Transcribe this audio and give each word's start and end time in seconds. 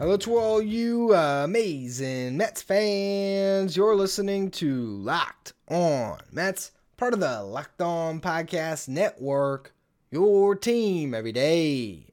Hello 0.00 0.16
to 0.16 0.36
all 0.36 0.60
you 0.60 1.14
amazing 1.14 2.36
Mets 2.36 2.60
fans. 2.60 3.76
You're 3.76 3.94
listening 3.94 4.50
to 4.52 4.74
Locked 4.74 5.52
On 5.68 6.18
Mets, 6.32 6.72
part 6.96 7.14
of 7.14 7.20
the 7.20 7.44
Locked 7.44 7.80
On 7.80 8.20
Podcast 8.20 8.88
Network, 8.88 9.72
your 10.10 10.56
team 10.56 11.14
every 11.14 11.30
day. 11.30 12.06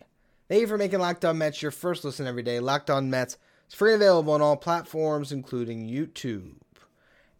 Thank 0.47 0.61
you 0.61 0.67
for 0.67 0.77
making 0.77 0.99
Locked 0.99 1.25
On 1.25 1.39
Mets 1.39 1.63
your 1.63 1.71
first 1.71 2.05
listen 2.05 2.27
every 2.27 2.43
day. 2.43 2.59
Locked 2.59 2.91
On 2.91 3.09
Mets 3.09 3.39
is 3.67 3.73
free 3.73 3.93
and 3.93 4.01
available 4.01 4.33
on 4.33 4.43
all 4.43 4.57
platforms, 4.57 5.31
including 5.31 5.89
YouTube. 5.89 6.57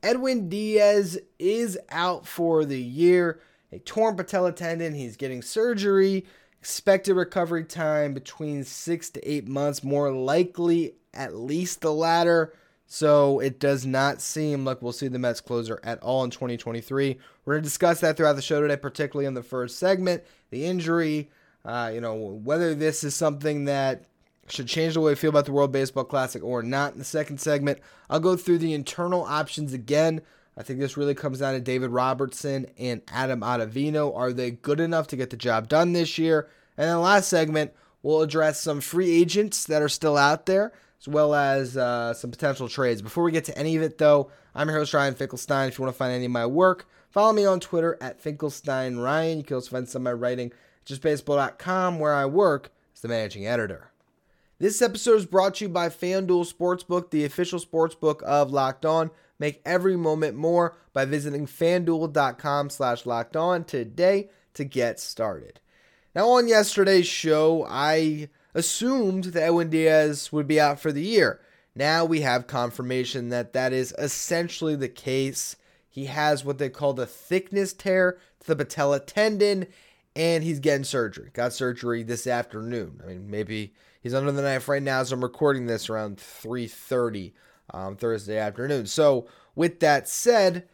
Edwin 0.02 0.50
Diaz 0.50 1.20
is 1.38 1.78
out 1.90 2.26
for 2.26 2.66
the 2.66 2.82
year. 2.82 3.40
A 3.72 3.78
torn 3.78 4.16
patella 4.16 4.52
tendon. 4.52 4.96
He's 4.96 5.18
getting 5.18 5.44
surgery. 5.44 6.26
Expected 6.62 7.16
recovery 7.16 7.64
time 7.64 8.14
between 8.14 8.64
six 8.64 9.10
to 9.10 9.30
eight 9.30 9.48
months, 9.48 9.84
more 9.84 10.12
likely 10.12 10.94
at 11.12 11.36
least 11.36 11.82
the 11.82 11.92
latter. 11.92 12.54
So 12.86 13.40
it 13.40 13.60
does 13.60 13.84
not 13.84 14.22
seem 14.22 14.64
like 14.64 14.80
we'll 14.80 14.92
see 14.92 15.08
the 15.08 15.18
Mets 15.18 15.42
closer 15.42 15.80
at 15.84 15.98
all 16.04 16.24
in 16.24 16.30
2023. 16.30 17.18
We're 17.46 17.54
going 17.54 17.64
to 17.64 17.68
discuss 17.68 18.02
that 18.02 18.16
throughout 18.16 18.34
the 18.34 18.44
show 18.44 18.62
today, 18.62 18.78
particularly 18.78 19.26
in 19.26 19.34
the 19.34 19.42
first 19.42 19.80
segment. 19.80 20.24
The 20.52 20.66
injury, 20.66 21.32
uh, 21.66 21.90
you 21.94 22.00
know, 22.00 22.14
whether 22.14 22.76
this 22.76 23.04
is 23.04 23.16
something 23.16 23.66
that 23.66 24.06
should 24.48 24.68
change 24.68 24.94
the 24.94 25.02
way 25.02 25.14
we 25.14 25.16
feel 25.16 25.32
about 25.32 25.46
the 25.46 25.52
World 25.52 25.72
Baseball 25.72 26.04
Classic 26.04 26.44
or 26.44 26.62
not. 26.62 26.94
In 26.94 27.00
the 27.00 27.06
second 27.06 27.40
segment, 27.40 27.80
I'll 28.08 28.20
go 28.20 28.36
through 28.36 28.60
the 28.60 28.74
internal 28.74 29.24
options 29.24 29.74
again. 29.74 30.22
I 30.62 30.64
think 30.64 30.80
this 30.80 30.96
really 30.96 31.16
comes 31.16 31.40
down 31.40 31.56
to 31.56 31.60
David 31.60 31.90
Robertson 31.90 32.68
and 32.78 33.02
Adam 33.12 33.42
Ottavino. 33.42 34.16
Are 34.16 34.32
they 34.32 34.52
good 34.52 34.80
enough 34.80 35.08
to 35.08 35.16
get 35.16 35.32
the 35.32 35.36
job 35.36 35.68
done 35.68 35.94
this 35.94 36.20
year? 36.20 36.50
And 36.78 36.88
then 36.88 37.02
last 37.02 37.30
segment, 37.30 37.74
we'll 38.04 38.22
address 38.22 38.62
some 38.62 38.80
free 38.80 39.10
agents 39.10 39.64
that 39.64 39.82
are 39.82 39.90
still 39.90 40.18
out 40.18 40.46
there, 40.46 40.72
as 41.00 41.08
well 41.08 41.34
as 41.34 41.78
uh, 41.78 42.14
some 42.14 42.30
potential 42.30 42.70
trades. 42.70 43.02
Before 43.02 43.24
we 43.24 43.32
get 43.32 43.46
to 43.46 43.58
any 43.58 43.76
of 43.76 43.82
it, 43.82 43.98
though, 43.98 44.30
I'm 44.54 44.70
your 44.70 44.78
host, 44.78 44.94
Ryan 44.94 45.16
Finkelstein. 45.16 45.70
If 45.70 45.80
you 45.80 45.84
want 45.84 45.96
to 45.96 45.98
find 45.98 46.14
any 46.14 46.26
of 46.26 46.32
my 46.32 46.46
work, 46.46 46.88
follow 47.10 47.34
me 47.34 47.44
on 47.44 47.60
Twitter 47.60 47.98
at 48.00 48.22
Finkelstein 48.22 48.98
Ryan. 48.98 49.40
You 49.40 49.44
can 49.44 49.56
also 49.56 49.72
find 49.72 49.90
some 49.90 50.02
of 50.02 50.14
my 50.14 50.14
writing 50.14 50.52
at 50.52 50.86
justbaseball.com, 50.86 51.98
where 51.98 52.14
I 52.14 52.28
work 52.28 52.70
as 52.94 53.02
the 53.02 53.08
managing 53.08 53.48
editor. 53.48 53.90
This 54.60 54.84
episode 54.84 55.16
is 55.16 55.26
brought 55.26 55.56
to 55.56 55.66
you 55.66 55.70
by 55.70 55.90
FanDuel 55.90 56.54
Sportsbook, 56.54 57.10
the 57.10 57.26
official 57.26 57.60
sportsbook 57.60 58.22
of 58.22 58.52
Locked 58.52 58.86
On. 58.86 59.10
Make 59.42 59.64
every 59.66 59.98
moment 59.98 60.38
more 60.38 60.78
by 60.94 61.06
visiting 61.06 61.48
fanduel.com 61.48 62.70
slash 62.70 63.08
locked 63.08 63.36
on 63.36 63.64
today 63.64 64.30
to 64.54 64.64
get 64.64 65.00
started. 65.00 65.60
Now, 66.14 66.30
on 66.30 66.48
yesterday's 66.48 67.08
show, 67.08 67.66
I 67.68 68.30
assumed 68.54 69.24
that 69.24 69.42
Edwin 69.42 69.72
Diaz 69.72 70.32
would 70.32 70.48
be 70.48 70.60
out 70.60 70.80
for 70.80 70.92
the 70.92 71.02
year. 71.02 71.42
Now 71.74 72.06
we 72.06 72.22
have 72.22 72.46
confirmation 72.46 73.30
that 73.30 73.54
that 73.54 73.74
is 73.74 73.96
essentially 73.98 74.76
the 74.76 74.88
case. 74.88 75.56
He 75.90 76.06
has 76.06 76.46
what 76.46 76.60
they 76.60 76.70
call 76.70 76.94
the 76.94 77.08
thickness 77.08 77.74
tear 77.74 78.20
to 78.42 78.48
the 78.48 78.56
patella 78.56 79.00
tendon, 79.00 79.66
and 80.16 80.44
he's 80.44 80.60
getting 80.60 80.84
surgery. 80.84 81.32
Got 81.34 81.54
surgery 81.54 82.04
this 82.04 82.28
afternoon. 82.28 83.02
I 83.04 83.08
mean, 83.08 83.32
maybe 83.32 83.74
he's 84.04 84.14
under 84.14 84.32
the 84.32 84.44
knife 84.44 84.70
right 84.70 84.84
now 84.84 85.00
as 85.00 85.12
I'm 85.12 85.24
recording 85.24 85.66
this 85.66 85.90
around 85.90 86.18
3:30 86.18 87.34
um, 87.72 87.96
Thursday 87.96 88.38
afternoon. 88.38 88.86
So, 88.86 89.28
with 89.56 89.80
that 89.80 90.08
said, 90.08 90.68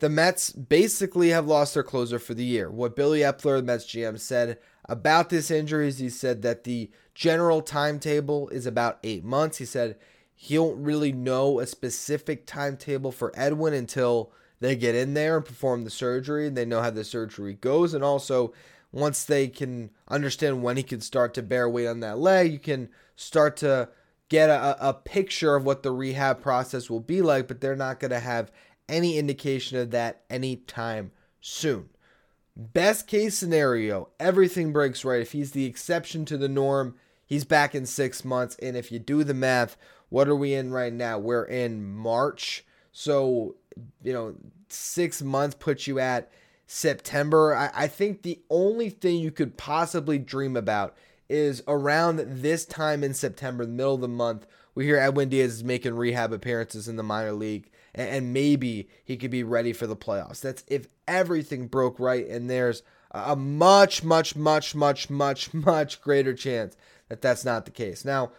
the 0.00 0.08
Mets 0.08 0.50
basically 0.50 1.28
have 1.28 1.46
lost 1.46 1.74
their 1.74 1.82
closer 1.82 2.18
for 2.18 2.34
the 2.34 2.44
year. 2.44 2.70
What 2.70 2.96
Billy 2.96 3.20
Eppler, 3.20 3.58
the 3.58 3.62
Mets 3.62 3.84
GM, 3.84 4.18
said 4.18 4.58
about 4.86 5.28
this 5.28 5.50
injury 5.50 5.88
is 5.88 5.98
he 5.98 6.08
said 6.08 6.42
that 6.42 6.64
the 6.64 6.90
general 7.14 7.60
timetable 7.60 8.48
is 8.48 8.66
about 8.66 8.98
eight 9.04 9.24
months. 9.24 9.58
He 9.58 9.64
said 9.64 9.96
he 10.34 10.54
don't 10.54 10.82
really 10.82 11.12
know 11.12 11.60
a 11.60 11.66
specific 11.66 12.46
timetable 12.46 13.12
for 13.12 13.30
Edwin 13.34 13.74
until 13.74 14.32
they 14.60 14.74
get 14.74 14.94
in 14.94 15.14
there 15.14 15.36
and 15.36 15.44
perform 15.44 15.84
the 15.84 15.90
surgery. 15.90 16.46
And 16.46 16.56
they 16.56 16.64
know 16.64 16.80
how 16.80 16.90
the 16.90 17.04
surgery 17.04 17.54
goes, 17.54 17.92
and 17.94 18.02
also 18.02 18.52
once 18.92 19.24
they 19.24 19.48
can 19.48 19.90
understand 20.08 20.62
when 20.62 20.76
he 20.76 20.82
can 20.82 21.00
start 21.00 21.34
to 21.34 21.42
bear 21.42 21.68
weight 21.68 21.86
on 21.86 22.00
that 22.00 22.18
leg, 22.18 22.52
you 22.52 22.58
can 22.58 22.88
start 23.16 23.56
to 23.58 23.88
get 24.30 24.48
a, 24.48 24.88
a 24.88 24.94
picture 24.94 25.56
of 25.56 25.66
what 25.66 25.82
the 25.82 25.90
rehab 25.90 26.40
process 26.40 26.88
will 26.88 27.00
be 27.00 27.20
like, 27.20 27.46
but 27.46 27.60
they're 27.60 27.76
not 27.76 28.00
going 28.00 28.12
to 28.12 28.20
have 28.20 28.50
any 28.88 29.18
indication 29.18 29.78
of 29.78 29.90
that 29.90 30.22
anytime 30.30 31.10
soon. 31.40 31.90
Best 32.56 33.06
case 33.06 33.36
scenario, 33.36 34.08
everything 34.18 34.72
breaks 34.72 35.04
right. 35.04 35.20
If 35.20 35.32
he's 35.32 35.52
the 35.52 35.66
exception 35.66 36.24
to 36.26 36.38
the 36.38 36.48
norm, 36.48 36.94
he's 37.26 37.44
back 37.44 37.74
in 37.74 37.86
six 37.86 38.24
months. 38.24 38.56
And 38.62 38.76
if 38.76 38.90
you 38.90 38.98
do 38.98 39.24
the 39.24 39.34
math, 39.34 39.76
what 40.08 40.28
are 40.28 40.36
we 40.36 40.54
in 40.54 40.70
right 40.70 40.92
now? 40.92 41.18
We're 41.18 41.44
in 41.44 41.84
March. 41.84 42.64
So, 42.92 43.56
you 44.02 44.12
know, 44.12 44.34
six 44.68 45.22
months 45.22 45.56
puts 45.58 45.86
you 45.86 45.98
at 45.98 46.30
September. 46.66 47.54
I, 47.54 47.70
I 47.74 47.86
think 47.88 48.22
the 48.22 48.40
only 48.48 48.90
thing 48.90 49.16
you 49.16 49.30
could 49.30 49.56
possibly 49.56 50.18
dream 50.18 50.56
about 50.56 50.96
is 51.30 51.62
around 51.68 52.18
this 52.18 52.66
time 52.66 53.04
in 53.04 53.14
September, 53.14 53.64
the 53.64 53.72
middle 53.72 53.94
of 53.94 54.00
the 54.00 54.08
month, 54.08 54.46
we 54.74 54.84
hear 54.84 54.98
Edwin 54.98 55.28
Diaz 55.28 55.54
is 55.54 55.64
making 55.64 55.94
rehab 55.94 56.32
appearances 56.32 56.88
in 56.88 56.96
the 56.96 57.02
minor 57.02 57.32
league, 57.32 57.70
and, 57.94 58.32
maybe 58.32 58.88
he 59.04 59.16
could 59.16 59.30
be 59.30 59.42
ready 59.42 59.72
for 59.72 59.86
the 59.86 59.96
playoffs. 59.96 60.40
That's 60.40 60.64
if 60.68 60.86
everything 61.08 61.66
broke 61.66 61.98
right, 61.98 62.26
and 62.26 62.48
there's 62.48 62.82
a 63.10 63.34
much, 63.34 64.04
much, 64.04 64.36
much, 64.36 64.74
much, 64.74 65.10
much, 65.10 65.54
much 65.54 66.00
greater 66.00 66.34
chance 66.34 66.76
that 67.08 67.20
that's 67.20 67.44
not 67.44 67.64
the 67.64 67.72
case. 67.72 68.04
Now, 68.04 68.30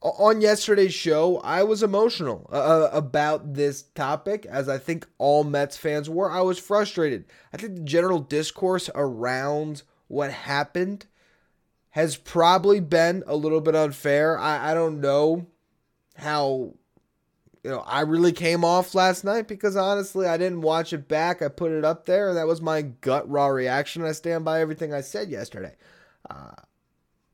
on 0.00 0.40
yesterday's 0.40 0.94
show, 0.94 1.38
I 1.38 1.62
was 1.62 1.82
emotional 1.82 2.48
uh, 2.52 2.88
about 2.92 3.54
this 3.54 3.82
topic, 3.82 4.46
as 4.46 4.68
I 4.68 4.78
think 4.78 5.06
all 5.18 5.44
Mets 5.44 5.76
fans 5.76 6.10
were. 6.10 6.30
I 6.30 6.40
was 6.40 6.58
frustrated. 6.58 7.24
I 7.52 7.56
think 7.56 7.74
the 7.76 7.82
general 7.82 8.18
discourse 8.18 8.90
around 8.94 9.82
what 10.08 10.30
happened 10.30 11.06
has 11.92 12.16
probably 12.16 12.80
been 12.80 13.22
a 13.26 13.36
little 13.36 13.60
bit 13.60 13.76
unfair. 13.76 14.38
I, 14.38 14.70
I 14.72 14.74
don't 14.74 15.00
know 15.00 15.46
how 16.16 16.74
you 17.62 17.70
know 17.70 17.80
I 17.80 18.00
really 18.00 18.32
came 18.32 18.64
off 18.64 18.94
last 18.94 19.24
night 19.24 19.46
because 19.46 19.76
honestly 19.76 20.26
I 20.26 20.36
didn't 20.36 20.62
watch 20.62 20.92
it 20.92 21.06
back. 21.06 21.42
I 21.42 21.48
put 21.48 21.70
it 21.70 21.84
up 21.84 22.06
there 22.06 22.28
and 22.28 22.36
that 22.36 22.46
was 22.46 22.60
my 22.60 22.82
gut 22.82 23.30
raw 23.30 23.46
reaction. 23.46 24.04
I 24.04 24.12
stand 24.12 24.44
by 24.44 24.60
everything 24.60 24.92
I 24.92 25.02
said 25.02 25.30
yesterday. 25.30 25.74
Uh, 26.28 26.54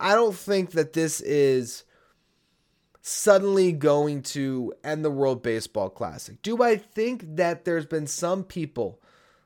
I 0.01 0.15
don't 0.15 0.37
think 0.37 0.73
that 0.73 0.93
this 0.93 1.21
is 1.21 1.85
suddenly 3.01 3.73
going 3.73 4.23
to 4.23 4.73
end 4.83 5.05
the 5.05 5.11
World 5.11 5.43
Baseball 5.43 5.89
Classic. 5.89 6.41
Do 6.43 6.63
I 6.63 6.77
think 6.77 7.37
that 7.37 7.65
there's 7.65 7.87
been 7.87 8.07
some 8.07 8.43
people 8.43 9.01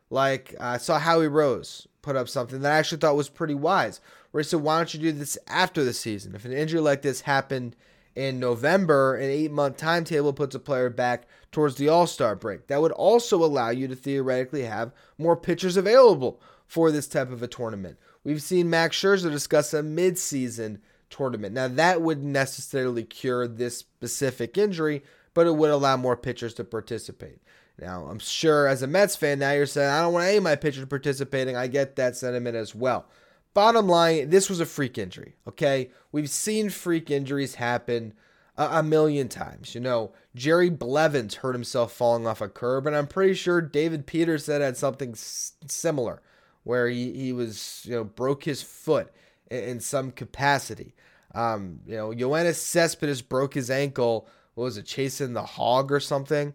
like 0.09 0.55
I 0.59 0.79
saw 0.79 0.99
Howie 0.99 1.29
Rose 1.29 1.87
put 2.03 2.17
up 2.17 2.29
something 2.29 2.61
that 2.61 2.73
I 2.73 2.77
actually 2.77 2.99
thought 2.99 3.17
was 3.17 3.29
pretty 3.29 3.55
wise, 3.55 4.01
where 4.33 4.43
he 4.43 4.49
said, 4.49 4.61
"Why 4.61 4.79
don't 4.79 4.93
you 4.93 5.01
do 5.01 5.13
this 5.13 5.39
after 5.47 5.85
the 5.85 5.93
season? 5.93 6.35
If 6.35 6.45
an 6.45 6.53
injury 6.53 6.81
like 6.81 7.03
this 7.03 7.23
happened." 7.23 7.77
in 8.15 8.39
November, 8.39 9.15
an 9.15 9.31
eight 9.31 9.51
month 9.51 9.77
timetable 9.77 10.33
puts 10.33 10.55
a 10.55 10.61
player 10.61 10.91
back 10.91 11.27
towards 11.51 11.77
the 11.77 11.89
All 11.89 12.07
Star 12.07 12.35
break. 12.35 12.67
That 12.67 12.81
would 12.81 12.93
also 12.93 13.43
allow 13.43 13.71
you 13.71 13.89
to 13.89 13.97
theoretically 13.97 14.65
have 14.65 14.93
more 15.19 15.37
pitchers 15.37 15.77
available 15.77 16.41
for 16.67 16.91
this 16.91 17.09
type 17.09 17.31
of 17.31 17.43
a 17.43 17.49
tournament. 17.49 17.99
We've 18.25 18.43
seen 18.43 18.71
Max 18.71 18.97
Scherzer 18.97 19.31
discuss 19.31 19.75
a 19.75 19.83
mid-season 19.83 20.81
tournament. 21.11 21.55
Now, 21.55 21.69
that 21.69 22.01
wouldn't 22.01 22.27
necessarily 22.27 23.03
cure 23.03 23.47
this 23.47 23.79
specific 23.79 24.57
injury, 24.57 25.03
but 25.35 25.47
it 25.47 25.57
would 25.57 25.71
allow 25.71 25.97
more 25.97 26.17
pitchers 26.17 26.55
to 26.55 26.65
participate. 26.65 27.41
Now, 27.79 28.07
I'm 28.09 28.19
sure 28.19 28.69
as 28.69 28.83
a 28.83 28.87
Mets 28.87 29.17
fan, 29.17 29.39
now 29.39 29.53
you're 29.53 29.67
saying, 29.67 29.91
I 29.91 30.03
don't 30.03 30.13
want 30.13 30.27
any 30.27 30.37
of 30.37 30.43
my 30.43 30.57
pitchers 30.57 30.85
participating. 30.87 31.57
I 31.57 31.67
get 31.67 31.97
that 31.97 32.17
sentiment 32.17 32.57
as 32.57 32.75
well. 32.75 33.07
Bottom 33.55 33.87
line, 33.87 34.31
this 34.31 34.49
was 34.49 34.61
a 34.61 34.67
freak 34.67 34.97
injury, 34.97 35.37
okay? 35.47 35.91
We've 36.11 36.31
seen 36.31 36.71
freak 36.71 37.11
injuries 37.11 37.57
happen 37.57 38.15
a, 38.57 38.79
a, 38.79 38.83
million 38.83 39.29
times. 39.29 39.75
You 39.75 39.81
know, 39.81 40.13
Jerry 40.35 40.71
Blevins 40.71 41.37
hurt 41.37 41.55
himself 41.55 41.93
falling 41.93 42.27
off 42.27 42.41
a 42.41 42.49
curb, 42.49 42.87
and 42.87 42.97
I'm 42.97 43.07
pretty 43.07 43.35
sure 43.35 43.61
David 43.61 44.07
Peterson 44.07 44.63
had 44.63 44.77
something 44.77 45.11
s- 45.11 45.53
similar 45.67 46.23
where 46.65 46.89
he, 46.89 47.13
he 47.13 47.33
was, 47.33 47.83
you 47.85 47.95
know, 47.95 48.05
broke 48.05 48.45
his 48.45 48.63
foot 48.63 49.13
in, 49.51 49.65
in 49.65 49.81
some 49.81 50.13
capacity. 50.13 50.95
Um, 51.35 51.81
you 51.87 51.97
know, 51.97 52.11
Yoenis 52.11 52.55
Cespedes 52.55 53.23
broke 53.23 53.55
his 53.55 53.71
ankle 53.71 54.29
what 54.55 54.65
was 54.65 54.77
it, 54.77 54.87
chasing 54.87 55.33
the 55.33 55.43
hog 55.43 55.91
or 55.91 56.01
something. 56.01 56.55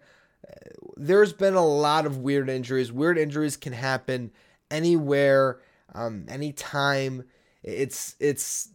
There's 0.96 1.34
been 1.34 1.56
a 1.56 1.66
lot 1.66 2.06
of 2.06 2.18
weird 2.18 2.50
injuries. 2.50 2.92
Weird 2.92 3.18
injuries 3.18 3.58
can 3.58 3.74
happen 3.74 4.32
anywhere, 4.70 5.60
um, 5.98 6.26
anytime. 6.30 7.24
It's 7.64 8.16
it's 8.20 8.70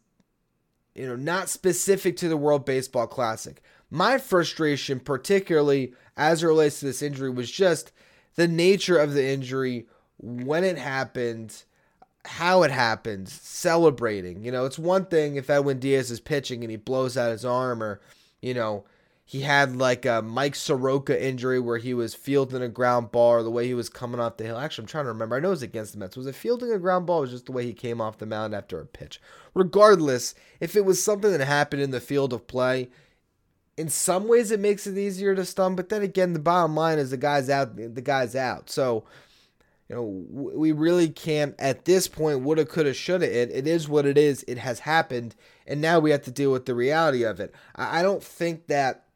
you 0.94 1.06
know 1.06 1.16
not 1.16 1.48
specific 1.48 2.16
to 2.18 2.28
the 2.28 2.36
World 2.36 2.64
Baseball 2.64 3.06
Classic. 3.06 3.62
My 3.90 4.18
frustration, 4.18 5.00
particularly 5.00 5.94
as 6.16 6.42
it 6.42 6.46
relates 6.46 6.80
to 6.80 6.86
this 6.86 7.02
injury, 7.02 7.30
was 7.30 7.50
just 7.50 7.92
the 8.34 8.48
nature 8.48 8.98
of 8.98 9.12
the 9.14 9.26
injury 9.26 9.86
when 10.18 10.64
it 10.64 10.78
happened 10.78 11.64
how 12.24 12.62
it 12.62 12.70
happened, 12.70 13.28
celebrating. 13.28 14.44
You 14.44 14.52
know, 14.52 14.64
it's 14.64 14.78
one 14.78 15.06
thing 15.06 15.36
if 15.36 15.50
Edwin 15.50 15.78
Diaz 15.78 16.10
is 16.10 16.20
pitching 16.20 16.62
and 16.62 16.70
he 16.70 16.76
blows 16.76 17.16
out 17.16 17.32
his 17.32 17.44
arm, 17.44 17.82
or, 17.82 18.00
you 18.40 18.54
know, 18.54 18.84
he 19.32 19.40
had 19.40 19.76
like 19.76 20.04
a 20.04 20.20
Mike 20.20 20.54
Soroka 20.54 21.18
injury 21.18 21.58
where 21.58 21.78
he 21.78 21.94
was 21.94 22.14
fielding 22.14 22.60
a 22.60 22.68
ground 22.68 23.10
ball 23.12 23.30
or 23.30 23.42
the 23.42 23.50
way 23.50 23.66
he 23.66 23.72
was 23.72 23.88
coming 23.88 24.20
off 24.20 24.36
the 24.36 24.44
hill. 24.44 24.58
Actually, 24.58 24.82
I'm 24.82 24.88
trying 24.88 25.06
to 25.06 25.12
remember. 25.12 25.34
I 25.34 25.40
know 25.40 25.48
it 25.48 25.52
was 25.52 25.62
against 25.62 25.94
the 25.94 25.98
Mets. 25.98 26.18
Was 26.18 26.26
it 26.26 26.34
fielding 26.34 26.70
a 26.70 26.78
ground 26.78 27.06
ball? 27.06 27.20
It 27.20 27.22
was 27.22 27.30
just 27.30 27.46
the 27.46 27.52
way 27.52 27.64
he 27.64 27.72
came 27.72 27.98
off 27.98 28.18
the 28.18 28.26
mound 28.26 28.54
after 28.54 28.78
a 28.78 28.84
pitch. 28.84 29.22
Regardless, 29.54 30.34
if 30.60 30.76
it 30.76 30.84
was 30.84 31.02
something 31.02 31.32
that 31.32 31.42
happened 31.46 31.80
in 31.80 31.92
the 31.92 31.98
field 31.98 32.34
of 32.34 32.46
play, 32.46 32.90
in 33.78 33.88
some 33.88 34.28
ways 34.28 34.50
it 34.50 34.60
makes 34.60 34.86
it 34.86 34.98
easier 34.98 35.34
to 35.34 35.46
stun. 35.46 35.76
But 35.76 35.88
then 35.88 36.02
again, 36.02 36.34
the 36.34 36.38
bottom 36.38 36.76
line 36.76 36.98
is 36.98 37.08
the 37.08 37.16
guy's 37.16 37.48
out. 37.48 37.74
The 37.74 38.02
guy's 38.02 38.36
out. 38.36 38.68
So 38.68 39.04
you 39.88 39.96
know, 39.96 40.26
we 40.30 40.72
really 40.72 41.08
can't 41.08 41.54
at 41.58 41.86
this 41.86 42.06
point 42.06 42.40
woulda, 42.40 42.66
coulda, 42.66 42.92
shoulda. 42.92 43.34
It 43.34 43.50
it 43.50 43.66
is 43.66 43.88
what 43.88 44.04
it 44.04 44.18
is. 44.18 44.44
It 44.46 44.58
has 44.58 44.80
happened, 44.80 45.34
and 45.66 45.80
now 45.80 46.00
we 46.00 46.10
have 46.10 46.22
to 46.24 46.30
deal 46.30 46.52
with 46.52 46.66
the 46.66 46.74
reality 46.74 47.22
of 47.22 47.40
it. 47.40 47.54
I 47.74 48.02
don't 48.02 48.22
think 48.22 48.66
that 48.66 49.06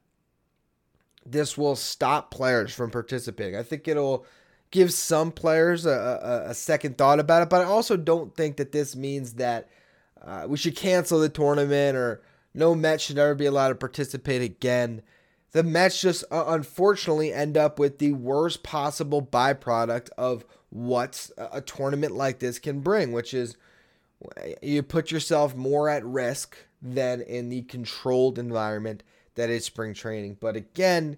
this 1.31 1.57
will 1.57 1.77
stop 1.77 2.31
players 2.31 2.75
from 2.75 2.91
participating. 2.91 3.57
I 3.57 3.63
think 3.63 3.89
it'll 3.89 4.27
give 4.71 4.93
some 4.93 5.33
players 5.33 5.87
a, 5.87 5.91
a, 6.47 6.51
a 6.51 6.55
second 6.55 6.99
thought 6.99 7.21
about 7.21 7.43
it, 7.43 7.49
but 7.49 7.61
I 7.61 7.65
also 7.65 7.97
don't 7.97 8.35
think 8.35 8.57
that 8.57 8.73
this 8.73 8.97
means 8.97 9.35
that 9.35 9.69
uh, 10.23 10.47
we 10.49 10.57
should 10.57 10.77
cancel 10.77 11.21
the 11.21 11.29
tournament 11.29 11.97
or 11.97 12.23
no 12.55 12.75
Met 12.75 13.01
should 13.01 13.19
ever 13.19 13.35
be 13.35 13.47
allowed 13.47 13.69
to 13.69 13.75
participate 13.75 14.43
again 14.43 15.03
the 15.57 15.63
Mets 15.63 16.03
just 16.03 16.23
uh, 16.31 16.45
unfortunately 16.49 17.33
end 17.33 17.57
up 17.57 17.79
with 17.79 17.99
the 17.99 18.13
worst 18.13 18.63
possible 18.63 19.23
byproduct 19.23 20.11
of 20.19 20.45
what 20.69 21.31
a 21.39 21.63
tournament 21.63 22.15
like 22.15 22.41
this 22.41 22.59
can 22.59 22.81
bring, 22.81 23.11
which 23.11 23.33
is 23.33 23.57
you 24.61 24.83
put 24.83 25.11
yourself 25.11 25.57
more 25.57 25.89
at 25.89 26.05
risk 26.05 26.59
than 26.83 27.23
in 27.23 27.49
the 27.49 27.63
controlled 27.63 28.39
environment 28.39 29.03
that 29.37 29.51
is 29.51 29.65
spring 29.65 29.95
training. 29.95 30.37
But 30.41 30.57
again, 30.57 31.17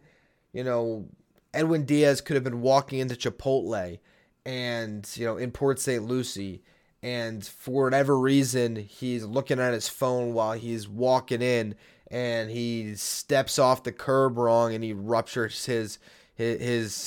you 0.52 0.62
know, 0.62 1.06
Edwin 1.54 1.84
Diaz 1.84 2.20
could 2.20 2.34
have 2.34 2.44
been 2.44 2.60
walking 2.60 2.98
into 2.98 3.14
Chipotle 3.14 3.98
and, 4.44 5.10
you 5.14 5.24
know, 5.24 5.36
in 5.36 5.50
Port 5.50 5.80
St. 5.80 6.04
Lucie, 6.04 6.62
and 7.02 7.46
for 7.46 7.84
whatever 7.84 8.18
reason, 8.18 8.76
he's 8.76 9.24
looking 9.24 9.60
at 9.60 9.72
his 9.72 9.88
phone 9.88 10.34
while 10.34 10.52
he's 10.52 10.88
walking 10.88 11.42
in 11.42 11.74
and 12.10 12.50
he 12.50 12.94
steps 12.96 13.58
off 13.58 13.82
the 13.82 13.92
curb 13.92 14.38
wrong 14.38 14.74
and 14.74 14.82
he 14.82 14.92
ruptures 14.92 15.66
his 15.66 15.98
his, 16.34 16.60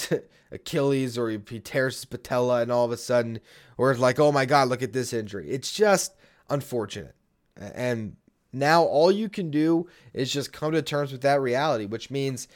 his 0.09 0.19
Achilles 0.51 1.17
or 1.17 1.29
he, 1.29 1.39
he 1.49 1.59
tears 1.59 1.95
his 1.95 2.05
patella 2.05 2.61
and 2.61 2.71
all 2.71 2.85
of 2.85 2.91
a 2.91 2.97
sudden 2.97 3.39
or 3.77 3.91
it's 3.91 3.99
like 3.99 4.19
oh 4.19 4.31
my 4.31 4.45
god 4.45 4.67
look 4.67 4.83
at 4.83 4.93
this 4.93 5.13
injury 5.13 5.49
it's 5.49 5.71
just 5.71 6.13
unfortunate 6.49 7.15
and 7.57 8.15
now 8.53 8.83
all 8.83 9.11
you 9.11 9.29
can 9.29 9.49
do 9.49 9.87
is 10.13 10.31
just 10.31 10.53
come 10.53 10.71
to 10.71 10.81
terms 10.81 11.11
with 11.11 11.21
that 11.21 11.41
reality 11.41 11.85
which 11.85 12.11
means 12.11 12.47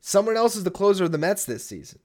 someone 0.00 0.36
else 0.36 0.56
is 0.56 0.64
the 0.64 0.70
closer 0.70 1.04
of 1.04 1.12
the 1.12 1.18
Mets 1.18 1.44
this 1.44 1.64
season 1.64 1.98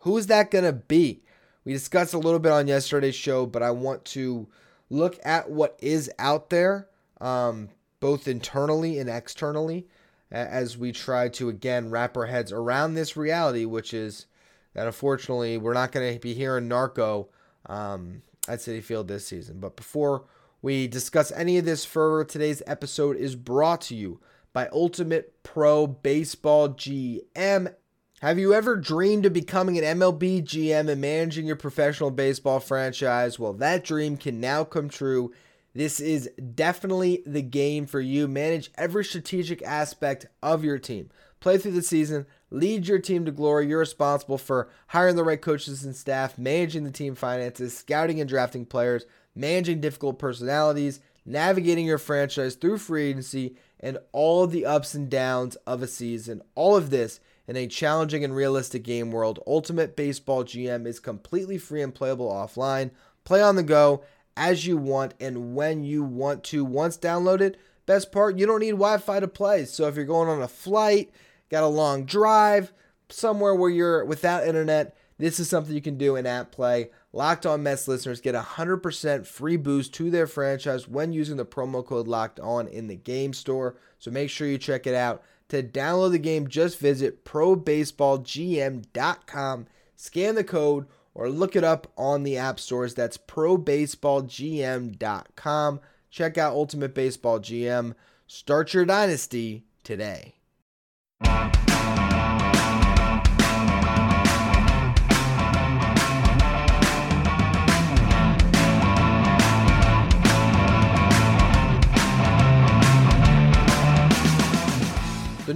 who 0.00 0.16
is 0.16 0.26
that 0.26 0.50
going 0.50 0.64
to 0.64 0.72
be 0.72 1.22
we 1.64 1.72
discussed 1.72 2.14
a 2.14 2.18
little 2.18 2.40
bit 2.40 2.52
on 2.52 2.68
yesterday's 2.68 3.14
show 3.14 3.46
but 3.46 3.62
I 3.62 3.70
want 3.70 4.04
to 4.06 4.48
look 4.88 5.18
at 5.24 5.50
what 5.50 5.78
is 5.80 6.10
out 6.18 6.50
there 6.50 6.88
um, 7.20 7.68
both 8.00 8.26
internally 8.26 8.98
and 8.98 9.08
externally, 9.08 9.86
as 10.30 10.78
we 10.78 10.92
try 10.92 11.28
to 11.28 11.48
again 11.48 11.90
wrap 11.90 12.16
our 12.16 12.26
heads 12.26 12.52
around 12.52 12.94
this 12.94 13.16
reality, 13.16 13.64
which 13.64 13.92
is 13.92 14.26
that 14.74 14.86
unfortunately 14.86 15.58
we're 15.58 15.74
not 15.74 15.92
going 15.92 16.14
to 16.14 16.20
be 16.20 16.34
hearing 16.34 16.68
Narco 16.68 17.28
um, 17.66 18.22
at 18.48 18.60
Citi 18.60 18.82
Field 18.82 19.08
this 19.08 19.26
season. 19.26 19.60
But 19.60 19.76
before 19.76 20.24
we 20.62 20.88
discuss 20.88 21.32
any 21.32 21.58
of 21.58 21.64
this 21.64 21.84
further, 21.84 22.24
today's 22.24 22.62
episode 22.66 23.16
is 23.16 23.36
brought 23.36 23.80
to 23.82 23.94
you 23.94 24.20
by 24.52 24.68
Ultimate 24.72 25.42
Pro 25.42 25.86
Baseball 25.86 26.70
GM. 26.70 27.74
Have 28.20 28.38
you 28.38 28.52
ever 28.52 28.76
dreamed 28.76 29.26
of 29.26 29.32
becoming 29.32 29.78
an 29.78 29.98
MLB 29.98 30.42
GM 30.42 30.88
and 30.88 31.00
managing 31.00 31.46
your 31.46 31.56
professional 31.56 32.10
baseball 32.10 32.60
franchise? 32.60 33.38
Well, 33.38 33.54
that 33.54 33.84
dream 33.84 34.16
can 34.16 34.40
now 34.40 34.64
come 34.64 34.88
true 34.88 35.32
this 35.74 36.00
is 36.00 36.28
definitely 36.54 37.22
the 37.24 37.42
game 37.42 37.86
for 37.86 38.00
you. 38.00 38.26
Manage 38.26 38.72
every 38.76 39.04
strategic 39.04 39.62
aspect 39.62 40.26
of 40.42 40.64
your 40.64 40.78
team. 40.78 41.10
Play 41.38 41.58
through 41.58 41.72
the 41.72 41.82
season, 41.82 42.26
lead 42.50 42.86
your 42.86 42.98
team 42.98 43.24
to 43.24 43.30
glory. 43.30 43.68
You're 43.68 43.78
responsible 43.78 44.36
for 44.36 44.68
hiring 44.88 45.16
the 45.16 45.24
right 45.24 45.40
coaches 45.40 45.84
and 45.84 45.96
staff, 45.96 46.36
managing 46.36 46.84
the 46.84 46.90
team 46.90 47.14
finances, 47.14 47.76
scouting 47.76 48.20
and 48.20 48.28
drafting 48.28 48.66
players, 48.66 49.06
managing 49.34 49.80
difficult 49.80 50.18
personalities, 50.18 51.00
navigating 51.24 51.86
your 51.86 51.98
franchise 51.98 52.54
through 52.54 52.78
free 52.78 53.10
agency, 53.10 53.56
and 53.78 53.98
all 54.12 54.46
the 54.46 54.66
ups 54.66 54.94
and 54.94 55.10
downs 55.10 55.56
of 55.66 55.82
a 55.82 55.86
season. 55.86 56.42
All 56.54 56.76
of 56.76 56.90
this 56.90 57.20
in 57.46 57.56
a 57.56 57.66
challenging 57.66 58.22
and 58.22 58.34
realistic 58.34 58.84
game 58.84 59.10
world. 59.10 59.40
Ultimate 59.46 59.96
Baseball 59.96 60.44
GM 60.44 60.86
is 60.86 61.00
completely 61.00 61.58
free 61.58 61.82
and 61.82 61.94
playable 61.94 62.30
offline. 62.30 62.90
Play 63.24 63.42
on 63.42 63.56
the 63.56 63.62
go 63.62 64.04
as 64.36 64.66
you 64.66 64.76
want 64.76 65.14
and 65.18 65.54
when 65.54 65.82
you 65.82 66.02
want 66.02 66.44
to. 66.44 66.64
Once 66.64 66.96
downloaded, 66.96 67.56
best 67.86 68.12
part, 68.12 68.38
you 68.38 68.46
don't 68.46 68.60
need 68.60 68.70
Wi 68.70 68.98
Fi 68.98 69.20
to 69.20 69.28
play. 69.28 69.64
So 69.64 69.88
if 69.88 69.96
you're 69.96 70.04
going 70.04 70.28
on 70.28 70.42
a 70.42 70.48
flight, 70.48 71.10
got 71.50 71.64
a 71.64 71.66
long 71.66 72.04
drive, 72.04 72.72
somewhere 73.08 73.54
where 73.54 73.70
you're 73.70 74.04
without 74.04 74.46
internet, 74.46 74.96
this 75.20 75.38
is 75.38 75.48
something 75.50 75.74
you 75.74 75.82
can 75.82 75.98
do 75.98 76.16
in 76.16 76.24
app 76.26 76.50
play. 76.50 76.88
Locked 77.12 77.44
on 77.44 77.62
Mets 77.62 77.86
listeners 77.86 78.22
get 78.22 78.34
a 78.34 78.40
100% 78.40 79.26
free 79.26 79.56
boost 79.56 79.92
to 79.94 80.10
their 80.10 80.26
franchise 80.26 80.88
when 80.88 81.12
using 81.12 81.36
the 81.36 81.44
promo 81.44 81.84
code 81.84 82.08
Locked 82.08 82.40
On 82.40 82.66
in 82.66 82.86
the 82.86 82.96
game 82.96 83.34
store. 83.34 83.76
So 83.98 84.10
make 84.10 84.30
sure 84.30 84.48
you 84.48 84.56
check 84.56 84.86
it 84.86 84.94
out. 84.94 85.22
To 85.50 85.62
download 85.62 86.12
the 86.12 86.18
game, 86.18 86.48
just 86.48 86.78
visit 86.78 87.22
probaseballgm.com, 87.24 89.66
scan 89.96 90.34
the 90.36 90.44
code, 90.44 90.86
or 91.12 91.28
look 91.28 91.54
it 91.54 91.64
up 91.64 91.92
on 91.98 92.22
the 92.22 92.38
app 92.38 92.58
stores. 92.58 92.94
That's 92.94 93.18
probaseballgm.com. 93.18 95.80
Check 96.10 96.38
out 96.38 96.54
Ultimate 96.54 96.94
Baseball 96.94 97.40
GM. 97.40 97.94
Start 98.26 98.72
your 98.72 98.86
dynasty 98.86 99.66
today. 99.84 100.36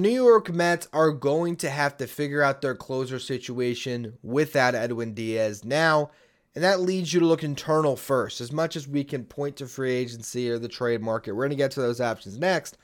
New 0.05 0.11
York 0.11 0.53
Mets 0.53 0.87
are 0.93 1.11
going 1.11 1.57
to 1.57 1.71
have 1.71 1.97
to 1.97 2.07
figure 2.07 2.43
out 2.43 2.61
their 2.61 2.75
closer 2.75 3.19
situation 3.19 4.19
without 4.23 4.75
Edwin 4.75 5.15
Diaz 5.15 5.65
now, 5.65 6.11
and 6.55 6.63
that 6.63 6.83
leads 6.83 7.15
you 7.15 7.21
to 7.21 7.27
look 7.27 7.43
internal 7.43 7.97
first. 7.97 8.43
As 8.43 8.53
much 8.53 8.77
as 8.77 8.87
we 8.87 9.03
can 9.03 9.25
point 9.25 9.57
to 9.57 9.67
free 9.67 9.95
agency 9.95 10.51
or 10.51 10.59
the 10.59 10.69
trade 10.69 11.01
market, 11.01 11.33
we're 11.33 11.45
going 11.45 11.57
to 11.57 11.57
get 11.57 11.71
to 11.71 11.81
those 11.81 12.03
options 12.03 12.37
next. 12.37 12.77